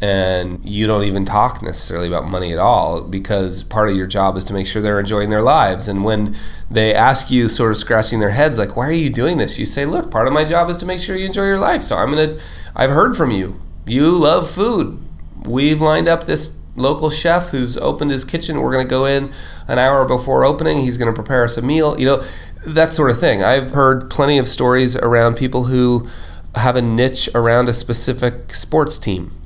And 0.00 0.64
you 0.64 0.86
don't 0.86 1.02
even 1.02 1.24
talk 1.24 1.60
necessarily 1.60 2.06
about 2.06 2.28
money 2.28 2.52
at 2.52 2.60
all 2.60 3.00
because 3.00 3.64
part 3.64 3.88
of 3.88 3.96
your 3.96 4.06
job 4.06 4.36
is 4.36 4.44
to 4.44 4.52
make 4.52 4.68
sure 4.68 4.80
they're 4.80 5.00
enjoying 5.00 5.30
their 5.30 5.42
lives. 5.42 5.88
And 5.88 6.04
when 6.04 6.36
they 6.70 6.94
ask 6.94 7.32
you, 7.32 7.48
sort 7.48 7.72
of 7.72 7.78
scratching 7.78 8.20
their 8.20 8.30
heads, 8.30 8.58
like, 8.58 8.76
why 8.76 8.86
are 8.86 8.92
you 8.92 9.10
doing 9.10 9.38
this? 9.38 9.58
You 9.58 9.66
say, 9.66 9.86
look, 9.86 10.12
part 10.12 10.28
of 10.28 10.32
my 10.32 10.44
job 10.44 10.70
is 10.70 10.76
to 10.76 10.86
make 10.86 11.00
sure 11.00 11.16
you 11.16 11.26
enjoy 11.26 11.46
your 11.46 11.58
life. 11.58 11.82
So 11.82 11.96
I'm 11.96 12.12
going 12.12 12.36
to, 12.36 12.42
I've 12.76 12.90
heard 12.90 13.16
from 13.16 13.32
you. 13.32 13.60
You 13.86 14.16
love 14.16 14.48
food. 14.48 15.02
We've 15.46 15.80
lined 15.80 16.06
up 16.06 16.26
this 16.26 16.63
local 16.76 17.10
chef 17.10 17.50
who's 17.50 17.76
opened 17.76 18.10
his 18.10 18.24
kitchen. 18.24 18.60
We're 18.60 18.72
going 18.72 18.86
to 18.86 18.90
go 18.90 19.06
in 19.06 19.32
an 19.68 19.78
hour 19.78 20.04
before 20.04 20.44
opening. 20.44 20.80
He's 20.80 20.98
going 20.98 21.12
to 21.12 21.14
prepare 21.14 21.44
us 21.44 21.56
a 21.56 21.62
meal. 21.62 21.98
You 21.98 22.06
know, 22.06 22.24
that 22.66 22.94
sort 22.94 23.10
of 23.10 23.18
thing. 23.18 23.42
I've 23.42 23.70
heard 23.72 24.10
plenty 24.10 24.38
of 24.38 24.48
stories 24.48 24.96
around 24.96 25.36
people 25.36 25.64
who 25.64 26.08
have 26.54 26.76
a 26.76 26.82
niche 26.82 27.28
around 27.34 27.68
a 27.68 27.72
specific 27.72 28.52
sports 28.52 28.98
team. 28.98 29.36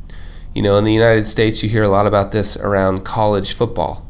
You 0.55 0.63
know, 0.63 0.77
in 0.77 0.85
the 0.85 0.93
United 0.93 1.25
States, 1.25 1.63
you 1.63 1.69
hear 1.69 1.85
a 1.85 1.89
lot 1.89 2.07
about 2.07 2.33
this 2.33 2.57
around 2.57 3.05
college 3.05 3.53
football. 3.53 4.07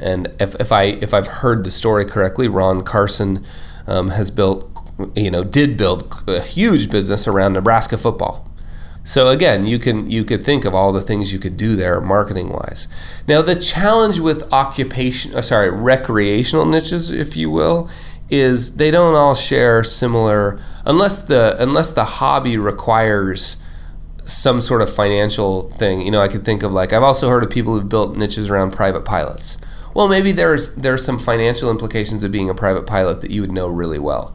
And 0.00 0.34
if, 0.40 0.54
if 0.56 0.72
I 0.72 0.84
if 0.84 1.14
I've 1.14 1.28
heard 1.28 1.64
the 1.64 1.70
story 1.70 2.04
correctly, 2.04 2.48
Ron 2.48 2.82
Carson 2.82 3.44
um, 3.86 4.08
has 4.08 4.30
built, 4.30 4.68
you 5.14 5.30
know, 5.30 5.44
did 5.44 5.76
build 5.76 6.24
a 6.26 6.40
huge 6.40 6.90
business 6.90 7.28
around 7.28 7.52
Nebraska 7.52 7.96
football 7.96 8.50
so 9.04 9.28
again, 9.28 9.66
you 9.66 9.78
can 9.78 10.10
you 10.10 10.24
could 10.24 10.42
think 10.42 10.64
of 10.64 10.74
all 10.74 10.90
the 10.90 11.00
things 11.00 11.32
you 11.32 11.38
could 11.38 11.58
do 11.58 11.76
there 11.76 12.00
marketing 12.00 12.48
wise. 12.48 12.88
Now 13.28 13.42
the 13.42 13.54
challenge 13.54 14.18
with 14.18 14.50
occupation, 14.50 15.34
uh, 15.34 15.42
sorry, 15.42 15.70
recreational 15.70 16.64
niches, 16.64 17.10
if 17.10 17.36
you 17.36 17.50
will, 17.50 17.90
is 18.30 18.76
they 18.76 18.90
don't 18.90 19.14
all 19.14 19.34
share 19.34 19.84
similar 19.84 20.58
unless 20.86 21.22
the 21.22 21.54
unless 21.62 21.92
the 21.92 22.04
hobby 22.04 22.56
requires 22.56 23.62
some 24.24 24.62
sort 24.62 24.80
of 24.80 24.92
financial 24.92 25.68
thing. 25.70 26.00
You 26.00 26.10
know, 26.10 26.22
I 26.22 26.28
could 26.28 26.46
think 26.46 26.62
of 26.62 26.72
like 26.72 26.94
I've 26.94 27.02
also 27.02 27.28
heard 27.28 27.42
of 27.42 27.50
people 27.50 27.74
who've 27.74 27.88
built 27.88 28.16
niches 28.16 28.48
around 28.48 28.72
private 28.72 29.04
pilots. 29.04 29.58
Well, 29.94 30.08
maybe 30.08 30.32
there's 30.32 30.76
there's 30.76 31.04
some 31.04 31.18
financial 31.18 31.70
implications 31.70 32.24
of 32.24 32.32
being 32.32 32.48
a 32.48 32.54
private 32.54 32.86
pilot 32.86 33.20
that 33.20 33.30
you 33.30 33.42
would 33.42 33.52
know 33.52 33.68
really 33.68 33.98
well. 33.98 34.34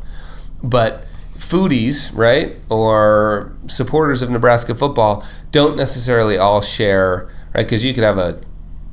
But 0.61 1.05
foodies, 1.39 2.15
right, 2.15 2.57
or 2.69 3.53
supporters 3.67 4.21
of 4.21 4.29
Nebraska 4.29 4.75
football 4.75 5.25
don't 5.51 5.77
necessarily 5.77 6.37
all 6.37 6.61
share, 6.61 7.29
right? 7.55 7.65
Because 7.65 7.83
you 7.83 7.93
could 7.93 8.03
have 8.03 8.17
a 8.17 8.39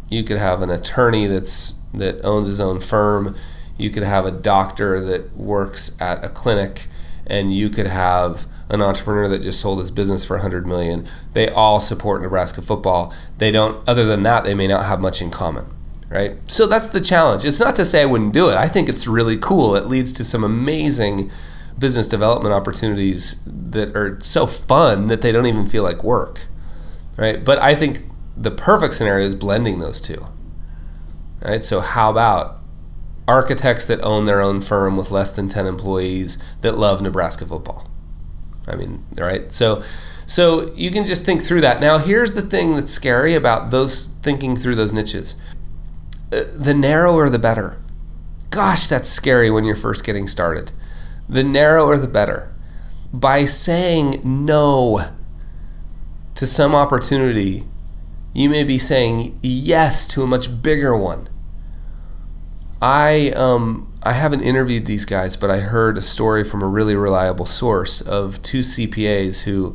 you 0.08 0.22
could 0.22 0.38
have 0.38 0.62
an 0.62 0.70
attorney 0.70 1.26
that's 1.26 1.72
that 1.92 2.24
owns 2.24 2.46
his 2.46 2.60
own 2.60 2.80
firm. 2.80 3.34
You 3.76 3.90
could 3.90 4.04
have 4.04 4.24
a 4.24 4.30
doctor 4.30 5.00
that 5.00 5.36
works 5.36 6.00
at 6.00 6.24
a 6.24 6.28
clinic, 6.28 6.86
and 7.26 7.54
you 7.54 7.68
could 7.68 7.86
have 7.86 8.46
an 8.70 8.80
entrepreneur 8.80 9.28
that 9.28 9.42
just 9.42 9.60
sold 9.60 9.78
his 9.80 9.90
business 9.90 10.24
for 10.24 10.36
100 10.36 10.66
million. 10.66 11.06
They 11.34 11.48
all 11.48 11.78
support 11.78 12.22
Nebraska 12.22 12.62
football. 12.62 13.12
They 13.38 13.50
don't. 13.50 13.86
Other 13.88 14.04
than 14.04 14.22
that, 14.22 14.44
they 14.44 14.54
may 14.54 14.66
not 14.66 14.84
have 14.84 15.00
much 15.00 15.20
in 15.20 15.30
common 15.30 15.66
right? 16.08 16.38
So 16.48 16.66
that's 16.66 16.88
the 16.88 17.00
challenge. 17.00 17.44
It's 17.44 17.58
not 17.58 17.74
to 17.76 17.84
say 17.84 18.02
I 18.02 18.04
wouldn't 18.04 18.32
do 18.32 18.48
it. 18.48 18.54
I 18.54 18.68
think 18.68 18.88
it's 18.88 19.08
really 19.08 19.36
cool. 19.36 19.74
It 19.74 19.88
leads 19.88 20.12
to 20.12 20.24
some 20.24 20.44
amazing 20.44 21.32
business 21.78 22.08
development 22.08 22.54
opportunities 22.54 23.42
that 23.46 23.94
are 23.96 24.18
so 24.20 24.46
fun 24.46 25.08
that 25.08 25.22
they 25.22 25.32
don't 25.32 25.46
even 25.46 25.66
feel 25.66 25.82
like 25.82 26.02
work, 26.02 26.46
right? 27.16 27.44
But 27.44 27.60
I 27.60 27.74
think 27.74 27.98
the 28.36 28.50
perfect 28.50 28.94
scenario 28.94 29.26
is 29.26 29.34
blending 29.34 29.78
those 29.78 30.00
two, 30.00 30.26
right? 31.42 31.64
So 31.64 31.80
how 31.80 32.10
about 32.10 32.60
architects 33.28 33.86
that 33.86 34.00
own 34.02 34.26
their 34.26 34.40
own 34.40 34.60
firm 34.60 34.96
with 34.96 35.10
less 35.10 35.34
than 35.34 35.48
10 35.48 35.66
employees 35.66 36.42
that 36.62 36.78
love 36.78 37.02
Nebraska 37.02 37.44
football? 37.44 37.86
I 38.68 38.76
mean, 38.76 39.04
right? 39.16 39.52
So 39.52 39.82
so 40.26 40.72
you 40.74 40.90
can 40.90 41.04
just 41.04 41.24
think 41.24 41.40
through 41.40 41.60
that. 41.60 41.80
Now, 41.80 41.98
here's 41.98 42.32
the 42.32 42.42
thing 42.42 42.74
that's 42.74 42.90
scary 42.90 43.34
about 43.34 43.70
those 43.70 44.04
thinking 44.04 44.56
through 44.56 44.74
those 44.74 44.92
niches. 44.92 45.40
Uh, 46.32 46.42
the 46.52 46.74
narrower 46.74 47.30
the 47.30 47.38
better. 47.38 47.80
Gosh, 48.50 48.88
that's 48.88 49.08
scary 49.08 49.52
when 49.52 49.62
you're 49.62 49.76
first 49.76 50.04
getting 50.04 50.26
started 50.26 50.72
the 51.28 51.44
narrower 51.44 51.96
the 51.96 52.08
better. 52.08 52.52
By 53.12 53.44
saying 53.44 54.20
no 54.24 55.00
to 56.34 56.46
some 56.46 56.74
opportunity, 56.74 57.64
you 58.32 58.50
may 58.50 58.64
be 58.64 58.78
saying 58.78 59.38
yes 59.42 60.06
to 60.08 60.22
a 60.22 60.26
much 60.26 60.62
bigger 60.62 60.96
one. 60.96 61.28
I 62.82 63.30
um 63.30 63.92
I 64.02 64.12
haven't 64.12 64.42
interviewed 64.42 64.86
these 64.86 65.04
guys, 65.04 65.36
but 65.36 65.50
I 65.50 65.60
heard 65.60 65.98
a 65.98 66.02
story 66.02 66.44
from 66.44 66.62
a 66.62 66.68
really 66.68 66.94
reliable 66.94 67.46
source 67.46 68.00
of 68.00 68.42
two 68.42 68.60
CPAs 68.60 69.42
who 69.42 69.74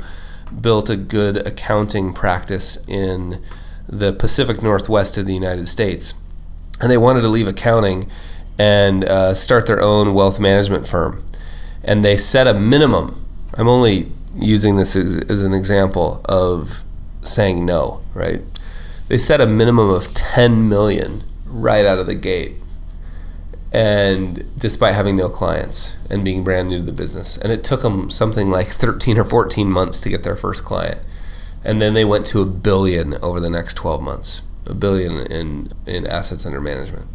built 0.61 0.89
a 0.89 0.95
good 0.95 1.45
accounting 1.47 2.13
practice 2.13 2.87
in 2.87 3.41
the 3.87 4.13
Pacific 4.13 4.61
Northwest 4.61 5.17
of 5.17 5.25
the 5.25 5.33
United 5.33 5.67
States. 5.67 6.13
And 6.79 6.89
they 6.89 6.97
wanted 6.97 7.21
to 7.21 7.27
leave 7.27 7.47
accounting 7.47 8.09
and 8.57 9.03
uh, 9.03 9.33
start 9.33 9.65
their 9.65 9.81
own 9.81 10.13
wealth 10.13 10.39
management 10.39 10.87
firm 10.87 11.23
and 11.83 12.03
they 12.03 12.17
set 12.17 12.47
a 12.47 12.53
minimum. 12.53 13.25
I'm 13.55 13.67
only 13.67 14.11
using 14.35 14.77
this 14.77 14.95
as, 14.95 15.17
as 15.29 15.43
an 15.43 15.53
example 15.53 16.21
of 16.25 16.83
saying 17.21 17.65
no, 17.65 18.01
right? 18.13 18.41
They 19.07 19.17
set 19.17 19.41
a 19.41 19.45
minimum 19.45 19.89
of 19.89 20.13
10 20.13 20.69
million 20.69 21.21
right 21.45 21.85
out 21.85 21.99
of 21.99 22.07
the 22.07 22.15
gate. 22.15 22.53
And 23.73 24.45
despite 24.57 24.95
having 24.95 25.15
no 25.15 25.29
clients 25.29 25.97
and 26.09 26.25
being 26.25 26.43
brand 26.43 26.69
new 26.69 26.77
to 26.77 26.83
the 26.83 26.91
business, 26.91 27.37
and 27.37 27.51
it 27.51 27.63
took 27.63 27.81
them 27.81 28.09
something 28.09 28.49
like 28.49 28.67
13 28.67 29.17
or 29.17 29.23
14 29.23 29.69
months 29.69 30.01
to 30.01 30.09
get 30.09 30.23
their 30.23 30.35
first 30.35 30.65
client. 30.65 30.99
And 31.63 31.81
then 31.81 31.93
they 31.93 32.05
went 32.05 32.25
to 32.27 32.41
a 32.41 32.45
billion 32.45 33.15
over 33.15 33.39
the 33.39 33.49
next 33.49 33.75
12 33.75 34.01
months, 34.01 34.41
a 34.65 34.73
billion 34.73 35.19
in, 35.31 35.71
in 35.85 36.07
assets 36.07 36.45
under 36.45 36.59
management, 36.59 37.05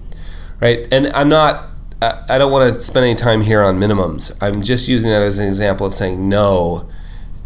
right? 0.61 0.87
And 0.93 1.09
I'm 1.09 1.29
not 1.29 1.71
I 2.03 2.37
don't 2.37 2.53
want 2.53 2.75
to 2.75 2.81
spend 2.81 3.07
any 3.07 3.15
time 3.15 3.41
here 3.41 3.63
on 3.63 3.79
minimums. 3.79 4.37
I'm 4.43 4.63
just 4.63 4.87
using 4.87 5.11
that 5.11 5.23
as 5.23 5.39
an 5.39 5.49
example 5.49 5.87
of 5.87 5.95
saying 5.95 6.29
no 6.29 6.89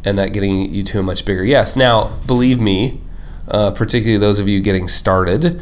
and 0.04 0.18
that 0.18 0.32
getting 0.32 0.74
you 0.74 0.82
to 0.82 1.00
a 1.00 1.02
much 1.02 1.24
bigger 1.24 1.44
yes. 1.44 1.76
Now, 1.76 2.16
believe 2.26 2.60
me, 2.60 3.00
uh, 3.48 3.70
particularly 3.70 4.18
those 4.18 4.38
of 4.38 4.48
you 4.48 4.60
getting 4.60 4.88
started, 4.88 5.60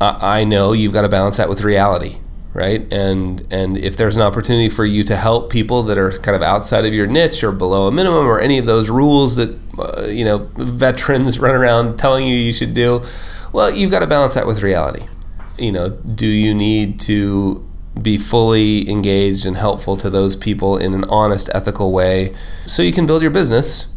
I 0.00 0.44
know 0.44 0.72
you've 0.72 0.94
got 0.94 1.02
to 1.02 1.10
balance 1.10 1.36
that 1.36 1.50
with 1.50 1.62
reality, 1.62 2.16
right? 2.54 2.90
And 2.90 3.46
and 3.50 3.76
if 3.76 3.98
there's 3.98 4.16
an 4.16 4.22
opportunity 4.22 4.70
for 4.70 4.86
you 4.86 5.04
to 5.04 5.16
help 5.16 5.50
people 5.50 5.82
that 5.82 5.98
are 5.98 6.10
kind 6.10 6.34
of 6.34 6.42
outside 6.42 6.86
of 6.86 6.94
your 6.94 7.06
niche 7.06 7.44
or 7.44 7.52
below 7.52 7.88
a 7.88 7.92
minimum 7.92 8.26
or 8.26 8.40
any 8.40 8.56
of 8.56 8.64
those 8.64 8.88
rules 8.88 9.36
that 9.36 9.58
uh, 9.78 10.06
you 10.06 10.24
know 10.24 10.48
veterans 10.56 11.38
run 11.40 11.54
around 11.54 11.98
telling 11.98 12.26
you 12.26 12.34
you 12.34 12.52
should 12.52 12.72
do, 12.72 13.02
well, 13.52 13.70
you've 13.70 13.90
got 13.90 13.98
to 13.98 14.06
balance 14.06 14.32
that 14.34 14.46
with 14.46 14.62
reality. 14.62 15.04
You 15.58 15.72
know, 15.72 15.90
do 15.90 16.26
you 16.26 16.54
need 16.54 16.98
to 17.00 17.69
be 18.00 18.18
fully 18.18 18.88
engaged 18.88 19.46
and 19.46 19.56
helpful 19.56 19.96
to 19.96 20.10
those 20.10 20.36
people 20.36 20.76
in 20.76 20.94
an 20.94 21.04
honest, 21.08 21.50
ethical 21.54 21.92
way, 21.92 22.34
so 22.66 22.82
you 22.82 22.92
can 22.92 23.06
build 23.06 23.22
your 23.22 23.30
business. 23.30 23.94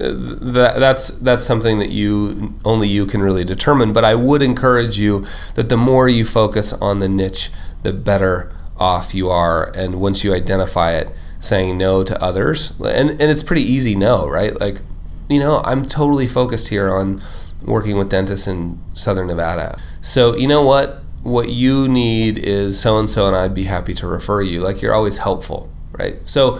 Uh, 0.00 0.12
that, 0.40 0.78
that's 0.78 1.18
that's 1.20 1.44
something 1.44 1.78
that 1.78 1.90
you 1.90 2.54
only 2.64 2.88
you 2.88 3.04
can 3.04 3.20
really 3.20 3.44
determine. 3.44 3.92
But 3.92 4.04
I 4.04 4.14
would 4.14 4.42
encourage 4.42 4.98
you 4.98 5.26
that 5.56 5.68
the 5.68 5.76
more 5.76 6.08
you 6.08 6.24
focus 6.24 6.72
on 6.72 7.00
the 7.00 7.08
niche, 7.08 7.50
the 7.82 7.92
better 7.92 8.54
off 8.80 9.14
you 9.14 9.28
are. 9.28 9.70
And 9.76 10.00
once 10.00 10.24
you 10.24 10.34
identify 10.34 10.92
it, 10.92 11.12
saying 11.38 11.78
no 11.78 12.02
to 12.02 12.20
others. 12.22 12.72
And, 12.80 13.10
and 13.10 13.22
it's 13.22 13.42
pretty 13.42 13.62
easy 13.62 13.94
no, 13.94 14.28
right? 14.28 14.58
Like, 14.58 14.80
you 15.28 15.38
know, 15.38 15.60
I'm 15.64 15.84
totally 15.84 16.26
focused 16.26 16.68
here 16.68 16.92
on 16.92 17.20
working 17.64 17.98
with 17.98 18.08
dentists 18.08 18.48
in 18.48 18.80
Southern 18.94 19.26
Nevada. 19.26 19.78
So, 20.00 20.34
you 20.34 20.48
know 20.48 20.64
what? 20.64 20.99
What 21.22 21.50
you 21.50 21.88
need 21.88 22.38
is 22.38 22.80
so 22.80 22.98
and 22.98 23.08
so, 23.08 23.26
and 23.26 23.36
I'd 23.36 23.54
be 23.54 23.64
happy 23.64 23.94
to 23.94 24.06
refer 24.06 24.40
you. 24.40 24.60
Like, 24.60 24.80
you're 24.80 24.94
always 24.94 25.18
helpful, 25.18 25.70
right? 25.92 26.16
So, 26.26 26.58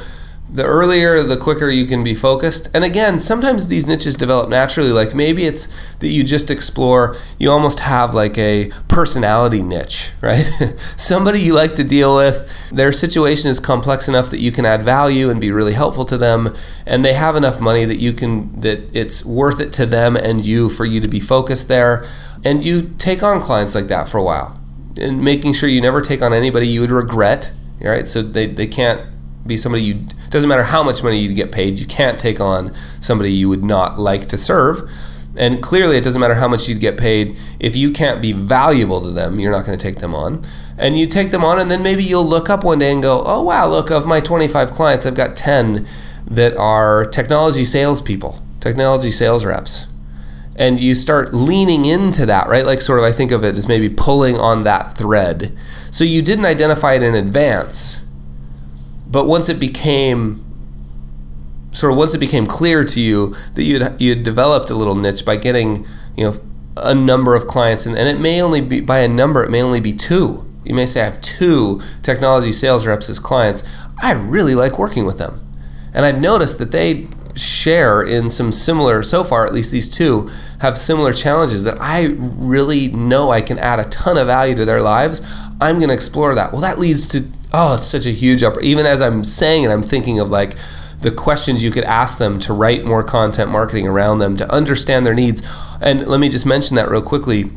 the 0.53 0.65
earlier, 0.65 1.23
the 1.23 1.37
quicker 1.37 1.69
you 1.69 1.87
can 1.87 2.03
be 2.03 2.15
focused. 2.15 2.69
And 2.75 2.83
again, 2.83 3.21
sometimes 3.21 3.69
these 3.69 3.87
niches 3.87 4.17
develop 4.17 4.49
naturally. 4.49 4.91
Like 4.91 5.15
maybe 5.15 5.45
it's 5.45 5.95
that 5.95 6.09
you 6.09 6.25
just 6.25 6.51
explore, 6.51 7.17
you 7.39 7.51
almost 7.51 7.81
have 7.81 8.15
like 8.15 8.37
a 8.37 8.71
personality 8.89 9.63
niche, 9.63 10.11
right? 10.21 10.45
Somebody 10.97 11.41
you 11.41 11.55
like 11.55 11.75
to 11.77 11.85
deal 11.85 12.17
with, 12.17 12.71
their 12.71 12.91
situation 12.91 13.49
is 13.49 13.61
complex 13.61 14.09
enough 14.09 14.31
that 14.31 14.41
you 14.41 14.51
can 14.51 14.67
add 14.67 14.83
value 14.83 15.31
and 15.31 15.41
be 15.41 15.53
really 15.53 15.75
helpful 15.75 16.05
to 16.07 16.19
them. 16.19 16.53
And 16.85 17.05
they 17.05 17.15
have 17.15 17.37
enough 17.37 17.61
money 17.61 17.85
that 17.85 18.01
you 18.01 18.13
can, 18.13 18.61
that 18.61 18.81
it's 18.93 19.25
worth 19.25 19.61
it 19.61 19.73
to 19.75 19.87
them 19.87 20.17
and 20.17 20.45
you 20.45 20.69
for 20.69 20.85
you 20.85 21.01
to 21.01 21.09
be 21.09 21.21
focused 21.21 21.69
there. 21.69 22.05
And 22.45 22.65
you 22.65 22.95
take 22.99 23.23
on 23.23 23.41
clients 23.41 23.75
like 23.75 23.87
that 23.87 24.09
for 24.09 24.19
a 24.19 24.25
while 24.25 24.59
and 24.99 25.23
making 25.23 25.53
sure 25.53 25.69
you 25.69 25.81
never 25.81 26.01
take 26.01 26.23
on 26.23 26.33
anybody 26.33 26.67
you 26.67 26.81
would 26.81 26.91
regret, 26.91 27.53
right? 27.81 28.09
So 28.09 28.23
they, 28.23 28.47
they 28.47 28.67
can't 28.67 29.03
be 29.47 29.57
somebody 29.57 29.83
you 29.83 30.07
doesn't 30.29 30.49
matter 30.49 30.65
how 30.65 30.83
much 30.83 31.03
money 31.03 31.19
you 31.19 31.33
get 31.35 31.51
paid 31.51 31.79
you 31.79 31.87
can't 31.87 32.19
take 32.19 32.41
on 32.41 32.75
somebody 33.01 33.33
you 33.33 33.49
would 33.49 33.65
not 33.65 33.99
like 33.99 34.23
to 34.27 34.37
serve. 34.37 34.91
And 35.37 35.63
clearly 35.63 35.97
it 35.97 36.03
doesn't 36.03 36.21
matter 36.21 36.35
how 36.35 36.49
much 36.49 36.69
you 36.69 36.75
get 36.77 36.99
paid 36.99 37.39
if 37.61 37.77
you 37.77 37.93
can't 37.93 38.21
be 38.21 38.33
valuable 38.33 39.01
to 39.01 39.11
them 39.11 39.39
you're 39.39 39.53
not 39.53 39.65
going 39.65 39.79
to 39.79 39.83
take 39.83 39.99
them 39.99 40.15
on. 40.15 40.43
And 40.79 40.99
you 40.99 41.07
take 41.07 41.31
them 41.31 41.45
on 41.45 41.59
and 41.59 41.71
then 41.71 41.83
maybe 41.83 42.05
you'll 42.05 42.25
look 42.25 42.51
up 42.51 42.65
one 42.65 42.79
day 42.79 42.93
and 42.93 43.03
go 43.03 43.23
oh 43.25 43.43
wow 43.43 43.67
look 43.67 43.91
of 43.91 44.07
my 44.07 44.21
25 44.21 44.71
clients 44.71 45.07
i've 45.07 45.15
got 45.15 45.37
10 45.37 45.87
that 46.27 46.57
are 46.57 47.05
technology 47.05 47.65
salespeople 47.65 48.41
technology 48.61 49.11
sales 49.11 49.45
reps. 49.45 49.87
And 50.57 50.79
you 50.79 50.95
start 50.95 51.33
leaning 51.33 51.87
into 51.87 52.27
that 52.27 52.47
right? 52.49 52.67
Like 52.67 52.81
sort 52.83 52.99
of 52.99 53.05
i 53.05 53.13
think 53.13 53.33
of 53.33 53.43
it 53.45 53.57
as 53.57 53.67
maybe 53.67 53.89
pulling 53.89 54.37
on 54.37 54.65
that 54.65 54.97
thread. 54.97 55.57
So 55.91 56.05
you 56.05 56.21
didn't 56.23 56.45
identify 56.45 56.95
it 56.95 57.03
in 57.03 57.15
advance 57.15 58.07
but 59.11 59.27
once 59.27 59.49
it 59.49 59.59
became 59.59 60.45
sort 61.73 61.93
of 61.93 61.99
once 61.99 62.15
it 62.15 62.19
became 62.19 62.47
clear 62.47 62.85
to 62.85 63.01
you 63.01 63.35
that 63.55 63.63
you 63.63 63.81
had, 63.81 64.01
you 64.01 64.11
had 64.11 64.23
developed 64.23 64.71
a 64.71 64.75
little 64.75 64.95
niche 64.95 65.25
by 65.25 65.37
getting 65.37 65.87
you 66.17 66.25
know 66.25 66.41
a 66.77 66.95
number 66.95 67.35
of 67.35 67.47
clients 67.47 67.87
and, 67.87 67.97
and 67.97 68.09
it 68.09 68.21
may 68.21 68.41
only 68.41 68.61
be 68.61 68.81
by 68.81 69.01
a 69.01 69.09
number 69.09 69.45
it 69.45 69.51
may 69.51 69.63
only 69.63 69.81
be 69.81 69.93
two. 69.93 70.47
You 70.65 70.75
may 70.75 70.87
say 70.87 71.01
i 71.01 71.05
have 71.05 71.21
two 71.21 71.81
technology 72.03 72.53
sales 72.53 72.87
reps 72.87 73.09
as 73.09 73.19
clients. 73.19 73.63
I 74.03 74.13
really 74.13 74.55
like 74.55 74.79
working 74.79 75.05
with 75.07 75.19
them. 75.19 75.45
And 75.93 76.05
i've 76.05 76.21
noticed 76.21 76.59
that 76.59 76.73
they 76.73 77.09
share 77.37 78.03
in 78.03 78.29
some 78.29 78.53
similar 78.53 79.03
so 79.03 79.23
far 79.23 79.47
at 79.47 79.53
least 79.53 79.71
these 79.73 79.89
two 79.89 80.29
have 80.61 80.77
similar 80.77 81.13
challenges 81.13 81.65
that 81.65 81.81
i 81.81 82.07
really 82.19 82.89
know 82.89 83.31
i 83.31 83.41
can 83.41 83.59
add 83.59 83.79
a 83.79 83.85
ton 83.85 84.17
of 84.17 84.27
value 84.27 84.55
to 84.55 84.65
their 84.65 84.81
lives 84.81 85.23
i'm 85.61 85.77
going 85.77 85.89
to 85.89 85.95
explore 85.95 86.35
that 86.35 86.53
well 86.53 86.61
that 86.61 86.79
leads 86.79 87.07
to 87.07 87.23
oh, 87.53 87.77
it's 87.77 87.87
such 87.87 88.07
a 88.07 88.11
huge 88.11 88.43
up. 88.43 88.61
Even 88.63 88.87
as 88.87 89.03
I'm 89.03 89.25
saying 89.25 89.65
it, 89.65 89.71
I'm 89.71 89.83
thinking 89.83 90.19
of 90.19 90.31
like 90.31 90.55
the 91.01 91.11
questions 91.11 91.65
you 91.65 91.71
could 91.71 91.85
ask 91.85 92.19
them 92.19 92.39
to 92.41 92.53
write 92.53 92.85
more 92.85 93.03
content 93.03 93.51
marketing 93.51 93.87
around 93.87 94.19
them 94.19 94.37
to 94.37 94.51
understand 94.53 95.07
their 95.07 95.15
needs. 95.15 95.43
And 95.81 96.07
let 96.07 96.21
me 96.21 96.29
just 96.29 96.47
mention 96.47 96.77
that 96.77 96.91
real 96.91 97.03
quickly. 97.03 97.51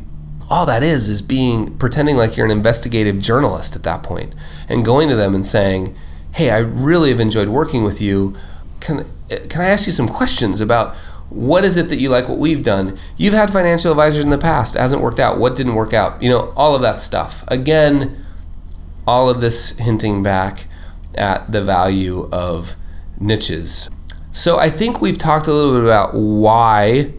All 0.50 0.66
that 0.66 0.82
is 0.82 1.08
is 1.08 1.22
being 1.22 1.76
pretending 1.78 2.16
like 2.16 2.36
you're 2.36 2.46
an 2.46 2.52
investigative 2.52 3.18
journalist 3.18 3.76
at 3.76 3.82
that 3.84 4.02
point 4.02 4.34
and 4.68 4.84
going 4.84 5.08
to 5.08 5.16
them 5.16 5.34
and 5.34 5.44
saying, 5.44 5.94
"Hey, 6.32 6.50
I 6.50 6.58
really 6.58 7.10
have 7.10 7.20
enjoyed 7.20 7.48
working 7.48 7.82
with 7.82 8.00
you. 8.00 8.34
Can 8.84 9.06
can 9.28 9.60
I 9.62 9.66
ask 9.66 9.86
you 9.86 9.92
some 9.92 10.08
questions 10.08 10.60
about 10.60 10.94
what 11.30 11.64
is 11.64 11.76
it 11.76 11.88
that 11.88 11.98
you 11.98 12.10
like 12.10 12.28
what 12.28 12.38
we've 12.38 12.62
done 12.62 12.96
you've 13.16 13.34
had 13.34 13.50
financial 13.50 13.90
advisors 13.90 14.22
in 14.22 14.30
the 14.30 14.38
past 14.38 14.76
it 14.76 14.78
hasn't 14.78 15.00
worked 15.00 15.18
out 15.18 15.38
what 15.38 15.56
didn't 15.56 15.74
work 15.74 15.92
out 15.92 16.22
you 16.22 16.28
know 16.28 16.52
all 16.54 16.76
of 16.76 16.82
that 16.82 17.00
stuff 17.00 17.42
again 17.48 18.24
all 19.06 19.28
of 19.28 19.40
this 19.40 19.76
hinting 19.78 20.22
back 20.22 20.66
at 21.16 21.50
the 21.50 21.62
value 21.62 22.28
of 22.32 22.76
niches. 23.18 23.90
So 24.32 24.58
I 24.58 24.68
think 24.68 25.00
we've 25.00 25.18
talked 25.18 25.46
a 25.46 25.52
little 25.52 25.74
bit 25.74 25.84
about 25.84 26.14
why 26.14 27.12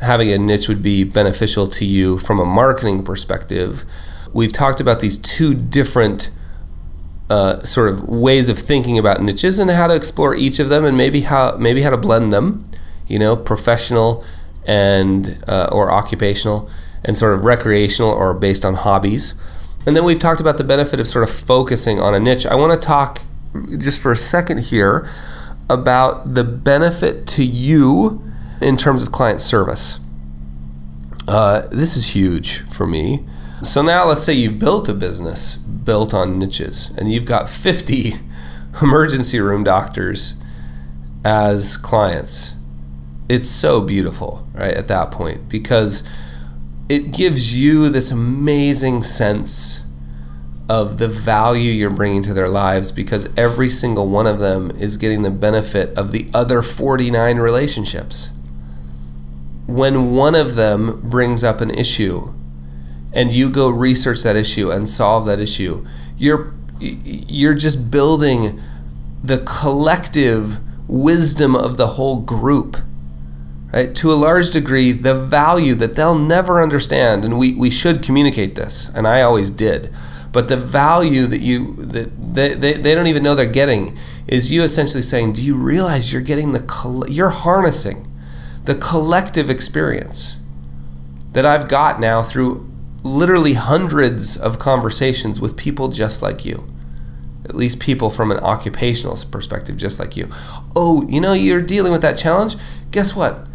having 0.00 0.30
a 0.32 0.38
niche 0.38 0.68
would 0.68 0.82
be 0.82 1.04
beneficial 1.04 1.68
to 1.68 1.84
you 1.84 2.18
from 2.18 2.40
a 2.40 2.44
marketing 2.44 3.04
perspective. 3.04 3.84
We've 4.32 4.52
talked 4.52 4.80
about 4.80 5.00
these 5.00 5.16
two 5.16 5.54
different 5.54 6.30
uh, 7.30 7.60
sort 7.60 7.90
of 7.90 8.08
ways 8.08 8.48
of 8.48 8.58
thinking 8.58 8.98
about 8.98 9.22
niches 9.22 9.58
and 9.58 9.70
how 9.70 9.86
to 9.86 9.94
explore 9.94 10.34
each 10.34 10.58
of 10.58 10.68
them 10.68 10.84
and 10.84 10.96
maybe 10.96 11.22
how 11.22 11.56
maybe 11.56 11.82
how 11.82 11.90
to 11.90 11.96
blend 11.96 12.32
them, 12.32 12.64
you 13.06 13.18
know, 13.18 13.36
professional 13.36 14.24
and 14.66 15.42
uh, 15.46 15.68
or 15.72 15.90
occupational 15.90 16.68
and 17.04 17.16
sort 17.16 17.34
of 17.34 17.44
recreational 17.44 18.10
or 18.10 18.34
based 18.34 18.64
on 18.64 18.74
hobbies. 18.74 19.34
And 19.86 19.94
then 19.94 20.04
we've 20.04 20.18
talked 20.18 20.40
about 20.40 20.56
the 20.56 20.64
benefit 20.64 21.00
of 21.00 21.06
sort 21.06 21.28
of 21.28 21.34
focusing 21.34 22.00
on 22.00 22.14
a 22.14 22.20
niche. 22.20 22.46
I 22.46 22.54
want 22.54 22.80
to 22.80 22.86
talk 22.86 23.20
just 23.76 24.00
for 24.00 24.12
a 24.12 24.16
second 24.16 24.60
here 24.60 25.08
about 25.68 26.34
the 26.34 26.44
benefit 26.44 27.26
to 27.26 27.44
you 27.44 28.22
in 28.60 28.76
terms 28.76 29.02
of 29.02 29.12
client 29.12 29.40
service. 29.40 30.00
Uh, 31.26 31.62
this 31.70 31.96
is 31.96 32.14
huge 32.14 32.60
for 32.70 32.86
me. 32.86 33.24
So 33.62 33.82
now 33.82 34.06
let's 34.06 34.22
say 34.22 34.34
you've 34.34 34.58
built 34.58 34.88
a 34.88 34.94
business 34.94 35.63
built 35.84 36.14
on 36.14 36.38
niches 36.38 36.92
and 36.96 37.12
you've 37.12 37.26
got 37.26 37.48
50 37.48 38.14
emergency 38.82 39.40
room 39.40 39.64
doctors 39.64 40.34
as 41.24 41.76
clients. 41.76 42.54
It's 43.28 43.48
so 43.48 43.80
beautiful, 43.80 44.46
right, 44.52 44.74
at 44.74 44.88
that 44.88 45.10
point 45.10 45.48
because 45.48 46.08
it 46.88 47.12
gives 47.12 47.56
you 47.56 47.88
this 47.88 48.10
amazing 48.10 49.02
sense 49.02 49.84
of 50.68 50.96
the 50.98 51.08
value 51.08 51.70
you're 51.70 51.90
bringing 51.90 52.22
to 52.22 52.34
their 52.34 52.48
lives 52.48 52.90
because 52.90 53.28
every 53.36 53.68
single 53.68 54.08
one 54.08 54.26
of 54.26 54.38
them 54.38 54.70
is 54.72 54.96
getting 54.96 55.22
the 55.22 55.30
benefit 55.30 55.96
of 55.96 56.10
the 56.10 56.26
other 56.32 56.62
49 56.62 57.38
relationships. 57.38 58.32
When 59.66 60.14
one 60.14 60.34
of 60.34 60.56
them 60.56 61.00
brings 61.00 61.42
up 61.44 61.60
an 61.60 61.70
issue 61.70 62.34
and 63.14 63.32
you 63.32 63.48
go 63.50 63.68
research 63.68 64.22
that 64.24 64.36
issue 64.36 64.70
and 64.70 64.88
solve 64.88 65.24
that 65.26 65.40
issue, 65.40 65.86
you're 66.18 66.52
you're 66.80 67.54
just 67.54 67.90
building 67.90 68.60
the 69.22 69.38
collective 69.38 70.58
wisdom 70.88 71.56
of 71.56 71.76
the 71.78 71.86
whole 71.86 72.20
group 72.20 72.76
right, 73.72 73.94
to 73.94 74.12
a 74.12 74.14
large 74.14 74.50
degree, 74.50 74.92
the 74.92 75.14
value 75.14 75.74
that 75.74 75.94
they'll 75.94 76.18
never 76.18 76.62
understand, 76.62 77.24
and 77.24 77.38
we, 77.38 77.54
we 77.54 77.70
should 77.70 78.02
communicate 78.02 78.54
this, 78.54 78.90
and 78.94 79.06
I 79.06 79.22
always 79.22 79.50
did, 79.50 79.94
but 80.32 80.48
the 80.48 80.56
value 80.56 81.26
that 81.26 81.40
you 81.40 81.74
that 81.76 82.34
they, 82.34 82.54
they, 82.54 82.72
they 82.74 82.94
don't 82.94 83.06
even 83.06 83.22
know 83.22 83.34
they're 83.34 83.46
getting 83.46 83.96
is 84.26 84.50
you 84.50 84.62
essentially 84.62 85.02
saying, 85.02 85.34
do 85.34 85.42
you 85.42 85.56
realize 85.56 86.12
you're 86.12 86.22
getting 86.22 86.52
the 86.52 87.06
you're 87.08 87.30
harnessing 87.30 88.10
the 88.64 88.74
collective 88.74 89.48
experience 89.48 90.36
that 91.32 91.46
I've 91.46 91.68
got 91.68 92.00
now 92.00 92.22
through 92.22 92.68
literally 93.04 93.54
hundreds 93.54 94.36
of 94.36 94.58
conversations 94.58 95.40
with 95.40 95.56
people 95.56 95.88
just 95.88 96.22
like 96.22 96.44
you 96.44 96.66
at 97.44 97.54
least 97.54 97.80
people 97.80 98.10
from 98.10 98.30
an 98.30 98.38
occupational 98.38 99.16
perspective 99.30 99.76
just 99.76 99.98
like 99.98 100.16
you. 100.16 100.28
Oh, 100.74 101.06
you 101.08 101.20
know, 101.20 101.34
you're 101.34 101.60
dealing 101.60 101.92
with 101.92 102.02
that 102.02 102.16
challenge? 102.16 102.56
Guess 102.90 103.14
what? 103.14 103.46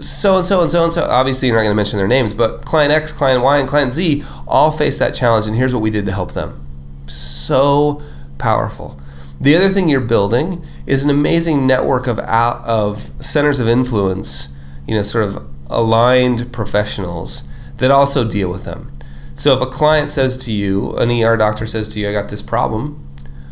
so 0.00 0.36
and 0.36 0.46
so 0.46 0.62
and 0.62 0.70
so 0.70 0.84
and 0.84 0.92
so. 0.92 1.04
Obviously, 1.04 1.48
you're 1.48 1.56
not 1.56 1.62
going 1.62 1.72
to 1.72 1.76
mention 1.76 1.98
their 1.98 2.06
names, 2.06 2.34
but 2.34 2.64
client 2.64 2.92
X, 2.92 3.10
client 3.10 3.42
Y, 3.42 3.58
and 3.58 3.68
client 3.68 3.92
Z 3.92 4.22
all 4.46 4.70
face 4.70 4.98
that 4.98 5.14
challenge, 5.14 5.46
and 5.46 5.56
here's 5.56 5.74
what 5.74 5.82
we 5.82 5.90
did 5.90 6.06
to 6.06 6.12
help 6.12 6.32
them. 6.32 6.64
So 7.06 8.02
powerful. 8.38 9.00
The 9.40 9.56
other 9.56 9.68
thing 9.68 9.88
you're 9.88 10.00
building 10.00 10.64
is 10.86 11.04
an 11.04 11.10
amazing 11.10 11.66
network 11.66 12.06
of 12.06 12.18
of 12.20 13.10
centers 13.24 13.58
of 13.58 13.66
influence. 13.66 14.54
You 14.86 14.94
know, 14.94 15.02
sort 15.02 15.24
of 15.24 15.48
aligned 15.68 16.52
professionals 16.52 17.47
that 17.78 17.90
also 17.90 18.28
deal 18.28 18.50
with 18.50 18.64
them. 18.64 18.92
So 19.34 19.54
if 19.54 19.62
a 19.62 19.66
client 19.66 20.10
says 20.10 20.36
to 20.38 20.52
you, 20.52 20.96
an 20.96 21.10
ER 21.10 21.36
doctor 21.36 21.66
says 21.66 21.88
to 21.88 22.00
you, 22.00 22.08
"I 22.08 22.12
got 22.12 22.28
this 22.28 22.42
problem," 22.42 23.04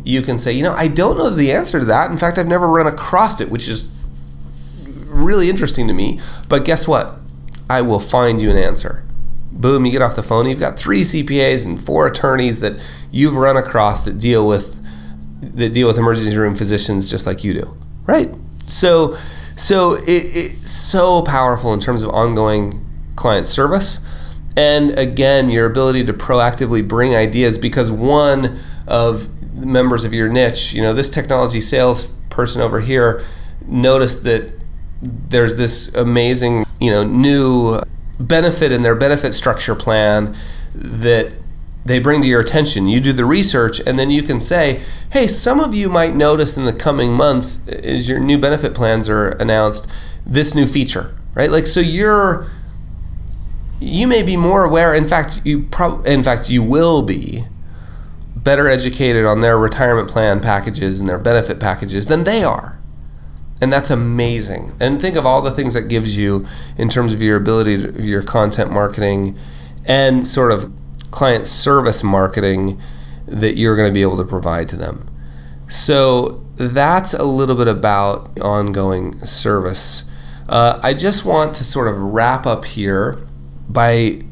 you 0.04 0.22
can 0.22 0.36
say, 0.38 0.52
"You 0.52 0.62
know, 0.62 0.74
I 0.74 0.88
don't 0.88 1.16
know 1.16 1.30
the 1.30 1.52
answer 1.52 1.78
to 1.78 1.84
that. 1.86 2.10
In 2.10 2.18
fact, 2.18 2.38
I've 2.38 2.48
never 2.48 2.66
run 2.66 2.86
across 2.86 3.40
it," 3.40 3.50
which 3.50 3.68
is 3.68 3.90
really 5.06 5.48
interesting 5.48 5.88
to 5.88 5.94
me. 5.94 6.20
But 6.48 6.64
guess 6.64 6.86
what? 6.86 7.20
I 7.68 7.80
will 7.80 8.00
find 8.00 8.40
you 8.40 8.50
an 8.50 8.56
answer. 8.56 9.04
Boom, 9.50 9.86
you 9.86 9.92
get 9.92 10.02
off 10.02 10.16
the 10.16 10.22
phone. 10.22 10.48
You've 10.48 10.60
got 10.60 10.78
three 10.78 11.02
CPAs 11.02 11.64
and 11.64 11.80
four 11.80 12.06
attorneys 12.06 12.60
that 12.60 12.74
you've 13.10 13.36
run 13.36 13.56
across 13.56 14.04
that 14.04 14.18
deal 14.18 14.46
with 14.46 14.78
that 15.40 15.72
deal 15.72 15.86
with 15.86 15.98
emergency 15.98 16.36
room 16.36 16.54
physicians 16.54 17.10
just 17.10 17.26
like 17.26 17.44
you 17.44 17.54
do, 17.54 17.76
right? 18.06 18.30
So, 18.66 19.14
so 19.56 19.94
it, 19.94 20.08
it's 20.08 20.70
so 20.70 21.22
powerful 21.22 21.72
in 21.72 21.80
terms 21.80 22.02
of 22.02 22.10
ongoing 22.10 22.84
client 23.16 23.46
service, 23.46 24.00
and 24.56 24.98
again, 24.98 25.48
your 25.48 25.66
ability 25.66 26.04
to 26.04 26.12
proactively 26.12 26.86
bring 26.86 27.14
ideas 27.14 27.58
because 27.58 27.90
one 27.90 28.58
of 28.86 29.28
the 29.60 29.66
members 29.66 30.04
of 30.04 30.12
your 30.12 30.28
niche. 30.28 30.72
You 30.72 30.82
know, 30.82 30.92
this 30.92 31.10
technology 31.10 31.60
sales 31.60 32.06
person 32.30 32.62
over 32.62 32.80
here 32.80 33.22
noticed 33.66 34.24
that 34.24 34.52
there's 35.02 35.56
this 35.56 35.94
amazing, 35.94 36.64
you 36.80 36.90
know, 36.90 37.04
new 37.04 37.80
benefit 38.18 38.72
in 38.72 38.82
their 38.82 38.94
benefit 38.94 39.34
structure 39.34 39.74
plan 39.74 40.34
that 40.74 41.32
they 41.84 41.98
bring 41.98 42.20
to 42.22 42.28
your 42.28 42.40
attention. 42.40 42.88
You 42.88 43.00
do 43.00 43.12
the 43.12 43.24
research, 43.24 43.80
and 43.86 43.98
then 43.98 44.10
you 44.10 44.22
can 44.22 44.40
say, 44.40 44.82
hey, 45.12 45.26
some 45.26 45.60
of 45.60 45.74
you 45.74 45.88
might 45.88 46.16
notice 46.16 46.56
in 46.56 46.64
the 46.64 46.72
coming 46.72 47.12
months, 47.12 47.68
as 47.68 48.08
your 48.08 48.18
new 48.18 48.38
benefit 48.38 48.74
plans 48.74 49.08
are 49.08 49.28
announced, 49.30 49.90
this 50.24 50.54
new 50.54 50.66
feature, 50.66 51.14
right? 51.34 51.50
Like, 51.50 51.66
so 51.66 51.80
you're, 51.80 52.46
you 53.80 54.06
may 54.06 54.22
be 54.22 54.36
more 54.36 54.64
aware. 54.64 54.94
In 54.94 55.04
fact, 55.04 55.40
you 55.44 55.64
prob- 55.64 56.06
in 56.06 56.22
fact, 56.22 56.50
you 56.50 56.62
will 56.62 57.02
be 57.02 57.44
better 58.34 58.68
educated 58.68 59.24
on 59.24 59.40
their 59.40 59.58
retirement 59.58 60.08
plan 60.08 60.40
packages 60.40 61.00
and 61.00 61.08
their 61.08 61.18
benefit 61.18 61.58
packages 61.58 62.06
than 62.06 62.24
they 62.24 62.44
are. 62.44 62.80
And 63.60 63.72
that's 63.72 63.90
amazing. 63.90 64.72
And 64.78 65.00
think 65.00 65.16
of 65.16 65.26
all 65.26 65.40
the 65.40 65.50
things 65.50 65.74
that 65.74 65.88
gives 65.88 66.16
you 66.16 66.46
in 66.76 66.88
terms 66.88 67.12
of 67.12 67.22
your 67.22 67.36
ability 67.36 67.78
to 67.82 68.02
your 68.02 68.22
content 68.22 68.70
marketing 68.70 69.36
and 69.84 70.28
sort 70.28 70.52
of 70.52 70.72
client 71.10 71.46
service 71.46 72.04
marketing 72.04 72.80
that 73.26 73.56
you're 73.56 73.76
going 73.76 73.88
to 73.88 73.94
be 73.94 74.02
able 74.02 74.16
to 74.18 74.24
provide 74.24 74.68
to 74.68 74.76
them. 74.76 75.08
So 75.68 76.44
that's 76.56 77.14
a 77.14 77.24
little 77.24 77.56
bit 77.56 77.68
about 77.68 78.38
ongoing 78.40 79.14
service. 79.24 80.10
Uh, 80.48 80.78
I 80.82 80.94
just 80.94 81.24
want 81.24 81.54
to 81.56 81.64
sort 81.64 81.88
of 81.88 81.98
wrap 81.98 82.46
up 82.46 82.64
here 82.64 83.25
by 83.68 84.22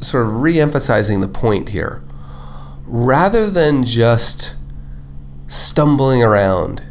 sort 0.00 0.26
of 0.26 0.40
re 0.40 0.60
emphasizing 0.60 1.20
the 1.20 1.28
point 1.28 1.70
here. 1.70 2.02
Rather 2.86 3.48
than 3.50 3.84
just 3.84 4.54
stumbling 5.48 6.22
around, 6.22 6.84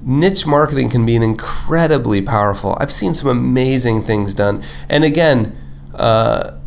niche 0.00 0.46
marketing 0.46 0.88
can 0.88 1.04
be 1.04 1.16
an 1.16 1.22
incredibly 1.22 2.22
powerful. 2.22 2.76
I've 2.80 2.92
seen 2.92 3.14
some 3.14 3.28
amazing 3.28 4.02
things 4.02 4.34
done. 4.34 4.62
And 4.88 5.04
again, 5.04 5.56
uh, 5.94 6.58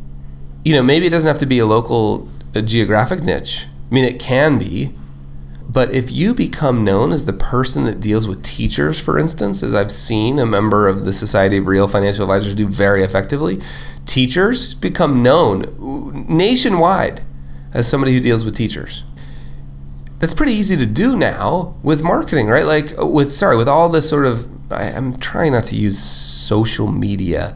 you 0.63 0.73
know, 0.73 0.83
maybe 0.83 1.07
it 1.07 1.09
doesn't 1.09 1.27
have 1.27 1.39
to 1.39 1.45
be 1.45 1.59
a 1.59 1.65
local 1.65 2.27
a 2.55 2.61
geographic 2.61 3.21
niche. 3.21 3.67
I 3.91 3.93
mean, 3.93 4.05
it 4.05 4.19
can 4.19 4.57
be. 4.57 4.93
But 5.75 5.93
if 5.93 6.09
you 6.09 6.33
become 6.33 6.85
known 6.85 7.11
as 7.11 7.25
the 7.25 7.33
person 7.33 7.83
that 7.83 7.99
deals 7.99 8.29
with 8.29 8.41
teachers, 8.43 8.97
for 8.97 9.19
instance, 9.19 9.61
as 9.61 9.73
I've 9.73 9.91
seen 9.91 10.39
a 10.39 10.45
member 10.45 10.87
of 10.87 11.03
the 11.03 11.11
Society 11.11 11.57
of 11.57 11.67
Real 11.67 11.85
Financial 11.85 12.23
Advisors 12.23 12.55
do 12.55 12.65
very 12.65 13.03
effectively, 13.03 13.59
teachers 14.05 14.73
become 14.73 15.21
known 15.21 16.25
nationwide 16.29 17.23
as 17.73 17.89
somebody 17.89 18.13
who 18.13 18.21
deals 18.21 18.45
with 18.45 18.55
teachers. 18.55 19.03
That's 20.19 20.33
pretty 20.33 20.53
easy 20.53 20.77
to 20.77 20.85
do 20.85 21.17
now 21.17 21.75
with 21.83 22.01
marketing, 22.01 22.47
right? 22.47 22.65
Like 22.65 22.97
uh, 22.97 23.05
with 23.05 23.33
sorry, 23.33 23.57
with 23.57 23.67
all 23.67 23.89
this 23.89 24.07
sort 24.07 24.25
of 24.25 24.47
I, 24.71 24.91
I'm 24.91 25.17
trying 25.17 25.51
not 25.51 25.65
to 25.65 25.75
use 25.75 25.99
social 25.99 26.89
media 26.89 27.53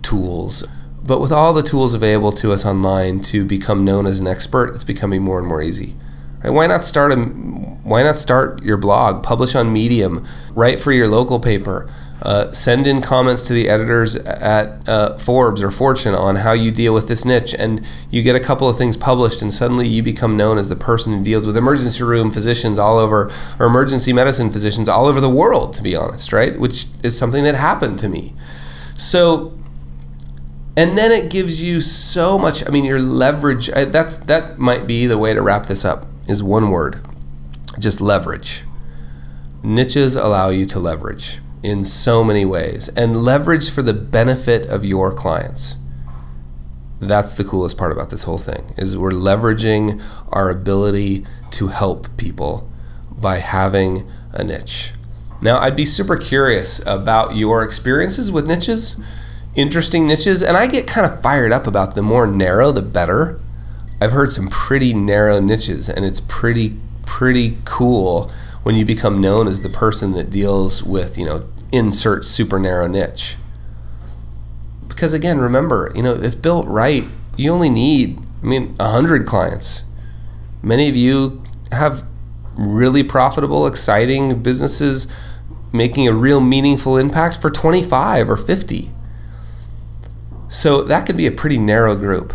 tools 0.00 0.66
but 1.02 1.20
with 1.20 1.32
all 1.32 1.52
the 1.52 1.62
tools 1.62 1.92
available 1.92 2.32
to 2.32 2.52
us 2.52 2.64
online 2.64 3.20
to 3.20 3.44
become 3.44 3.84
known 3.84 4.06
as 4.06 4.20
an 4.20 4.26
expert, 4.26 4.74
it's 4.74 4.84
becoming 4.84 5.22
more 5.22 5.38
and 5.38 5.46
more 5.46 5.62
easy. 5.62 5.96
Right? 6.42 6.50
Why 6.50 6.66
not 6.66 6.84
start 6.84 7.12
a 7.12 7.16
why 7.88 8.02
not 8.02 8.16
start 8.16 8.62
your 8.62 8.76
blog, 8.76 9.22
publish 9.22 9.54
on 9.54 9.72
Medium, 9.72 10.26
write 10.54 10.78
for 10.78 10.92
your 10.92 11.08
local 11.08 11.40
paper, 11.40 11.88
uh, 12.20 12.52
send 12.52 12.86
in 12.86 13.00
comments 13.00 13.46
to 13.46 13.54
the 13.54 13.68
editors 13.68 14.14
at 14.16 14.86
uh, 14.86 15.16
Forbes 15.16 15.62
or 15.62 15.70
Fortune 15.70 16.14
on 16.14 16.36
how 16.36 16.52
you 16.52 16.70
deal 16.70 16.92
with 16.92 17.08
this 17.08 17.24
niche, 17.24 17.54
and 17.54 17.86
you 18.10 18.22
get 18.22 18.36
a 18.36 18.40
couple 18.40 18.68
of 18.68 18.76
things 18.76 18.96
published, 18.96 19.40
and 19.40 19.54
suddenly 19.54 19.88
you 19.88 20.02
become 20.02 20.36
known 20.36 20.58
as 20.58 20.68
the 20.68 20.76
person 20.76 21.16
who 21.16 21.24
deals 21.24 21.46
with 21.46 21.56
emergency 21.56 22.02
room 22.02 22.30
physicians 22.30 22.78
all 22.78 22.98
over, 22.98 23.30
or 23.58 23.66
emergency 23.66 24.12
medicine 24.12 24.50
physicians 24.50 24.88
all 24.88 25.06
over 25.06 25.20
the 25.20 25.30
world, 25.30 25.72
to 25.74 25.82
be 25.82 25.96
honest, 25.96 26.32
right? 26.32 26.58
Which 26.58 26.86
is 27.02 27.16
something 27.16 27.44
that 27.44 27.54
happened 27.54 27.98
to 28.00 28.08
me. 28.08 28.34
So 28.96 29.54
and 30.76 30.96
then 30.96 31.10
it 31.10 31.28
gives 31.28 31.60
you 31.60 31.80
so 31.80 32.38
much 32.38 32.64
i 32.64 32.70
mean 32.70 32.84
your 32.84 33.00
leverage 33.00 33.66
that's 33.66 34.16
that 34.18 34.60
might 34.60 34.86
be 34.86 35.06
the 35.06 35.18
way 35.18 35.34
to 35.34 35.42
wrap 35.42 35.66
this 35.66 35.84
up 35.84 36.06
is 36.28 36.42
one 36.42 36.70
word 36.70 37.04
just 37.78 38.00
leverage. 38.00 38.64
Niches 39.62 40.16
allow 40.16 40.48
you 40.48 40.66
to 40.66 40.78
leverage 40.80 41.38
in 41.62 41.84
so 41.84 42.24
many 42.24 42.44
ways 42.44 42.88
and 42.90 43.16
leverage 43.16 43.70
for 43.70 43.82
the 43.82 43.94
benefit 43.94 44.66
of 44.66 44.84
your 44.84 45.12
clients. 45.12 45.76
That's 47.00 47.36
the 47.36 47.44
coolest 47.44 47.78
part 47.78 47.92
about 47.92 48.10
this 48.10 48.24
whole 48.24 48.38
thing 48.38 48.74
is 48.76 48.98
we're 48.98 49.10
leveraging 49.10 50.02
our 50.30 50.50
ability 50.50 51.24
to 51.52 51.68
help 51.68 52.16
people 52.16 52.68
by 53.10 53.36
having 53.36 54.08
a 54.32 54.42
niche. 54.42 54.92
Now 55.40 55.58
i'd 55.60 55.76
be 55.76 55.84
super 55.84 56.16
curious 56.16 56.84
about 56.84 57.36
your 57.36 57.62
experiences 57.62 58.32
with 58.32 58.48
niches 58.48 59.00
interesting 59.58 60.06
niches, 60.06 60.42
and 60.42 60.56
I 60.56 60.66
get 60.66 60.86
kind 60.86 61.04
of 61.04 61.20
fired 61.20 61.52
up 61.52 61.66
about 61.66 61.94
the 61.94 62.02
more 62.02 62.26
narrow, 62.26 62.70
the 62.70 62.82
better. 62.82 63.40
I've 64.00 64.12
heard 64.12 64.30
some 64.30 64.48
pretty 64.48 64.94
narrow 64.94 65.40
niches, 65.40 65.88
and 65.88 66.04
it's 66.04 66.20
pretty 66.20 66.78
pretty 67.06 67.56
cool 67.64 68.30
when 68.62 68.74
you 68.74 68.84
become 68.84 69.20
known 69.20 69.48
as 69.48 69.62
the 69.62 69.68
person 69.68 70.12
that 70.12 70.30
deals 70.30 70.82
with 70.82 71.16
you 71.18 71.24
know 71.24 71.48
insert 71.72 72.24
super 72.24 72.58
narrow 72.58 72.86
niche. 72.86 73.36
Because 74.86 75.12
again, 75.12 75.38
remember, 75.38 75.92
you 75.94 76.02
know, 76.02 76.14
if 76.14 76.40
built 76.40 76.66
right, 76.66 77.04
you 77.36 77.52
only 77.52 77.68
need, 77.68 78.18
I 78.42 78.46
mean, 78.46 78.74
hundred 78.80 79.26
clients. 79.26 79.84
Many 80.62 80.88
of 80.88 80.96
you 80.96 81.42
have 81.70 82.08
really 82.56 83.04
profitable, 83.04 83.66
exciting 83.66 84.42
businesses 84.42 85.06
making 85.72 86.08
a 86.08 86.12
real 86.12 86.40
meaningful 86.40 86.96
impact 86.96 87.40
for 87.40 87.50
25 87.50 88.28
or 88.30 88.36
50. 88.36 88.90
So 90.48 90.82
that 90.82 91.06
could 91.06 91.16
be 91.16 91.26
a 91.26 91.32
pretty 91.32 91.58
narrow 91.58 91.94
group. 91.94 92.32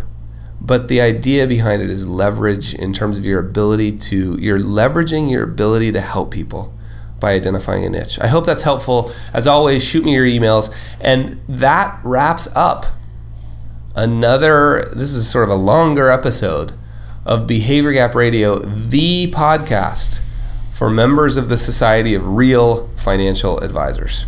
But 0.63 0.88
the 0.88 1.02
idea 1.02 1.45
behind 1.45 1.82
it 1.82 1.89
is 1.89 2.08
leverage 2.08 2.73
in 2.73 2.93
terms 2.93 3.17
of 3.19 3.26
your 3.26 3.39
ability 3.39 3.97
to, 3.97 4.38
you're 4.39 4.60
leveraging 4.60 5.30
your 5.30 5.43
ability 5.43 5.91
to 5.91 5.99
help 5.99 6.32
people 6.32 6.73
by 7.19 7.34
identifying 7.34 7.86
a 7.86 7.89
niche. 7.89 8.17
I 8.19 8.28
hope 8.28 8.45
that's 8.45 8.63
helpful. 8.63 9.12
As 9.34 9.45
always, 9.45 9.84
shoot 9.84 10.06
me 10.06 10.13
your 10.13 10.26
emails. 10.26 10.73
And 11.02 11.41
that 11.49 11.99
wraps 12.04 12.47
up 12.56 12.86
another, 13.95 14.89
this 14.93 15.13
is 15.13 15.30
sort 15.30 15.43
of 15.43 15.49
a 15.49 15.62
longer 15.62 16.10
episode 16.10 16.73
of 17.26 17.45
Behavior 17.45 17.93
Gap 17.93 18.15
Radio, 18.15 18.60
the 18.60 19.32
podcast 19.32 20.21
for 20.71 20.89
members 20.89 21.38
of 21.38 21.49
the 21.49 21.58
Society 21.58 22.13
of 22.13 22.26
Real 22.26 22.88
Financial 22.95 23.58
Advisors. 23.60 24.26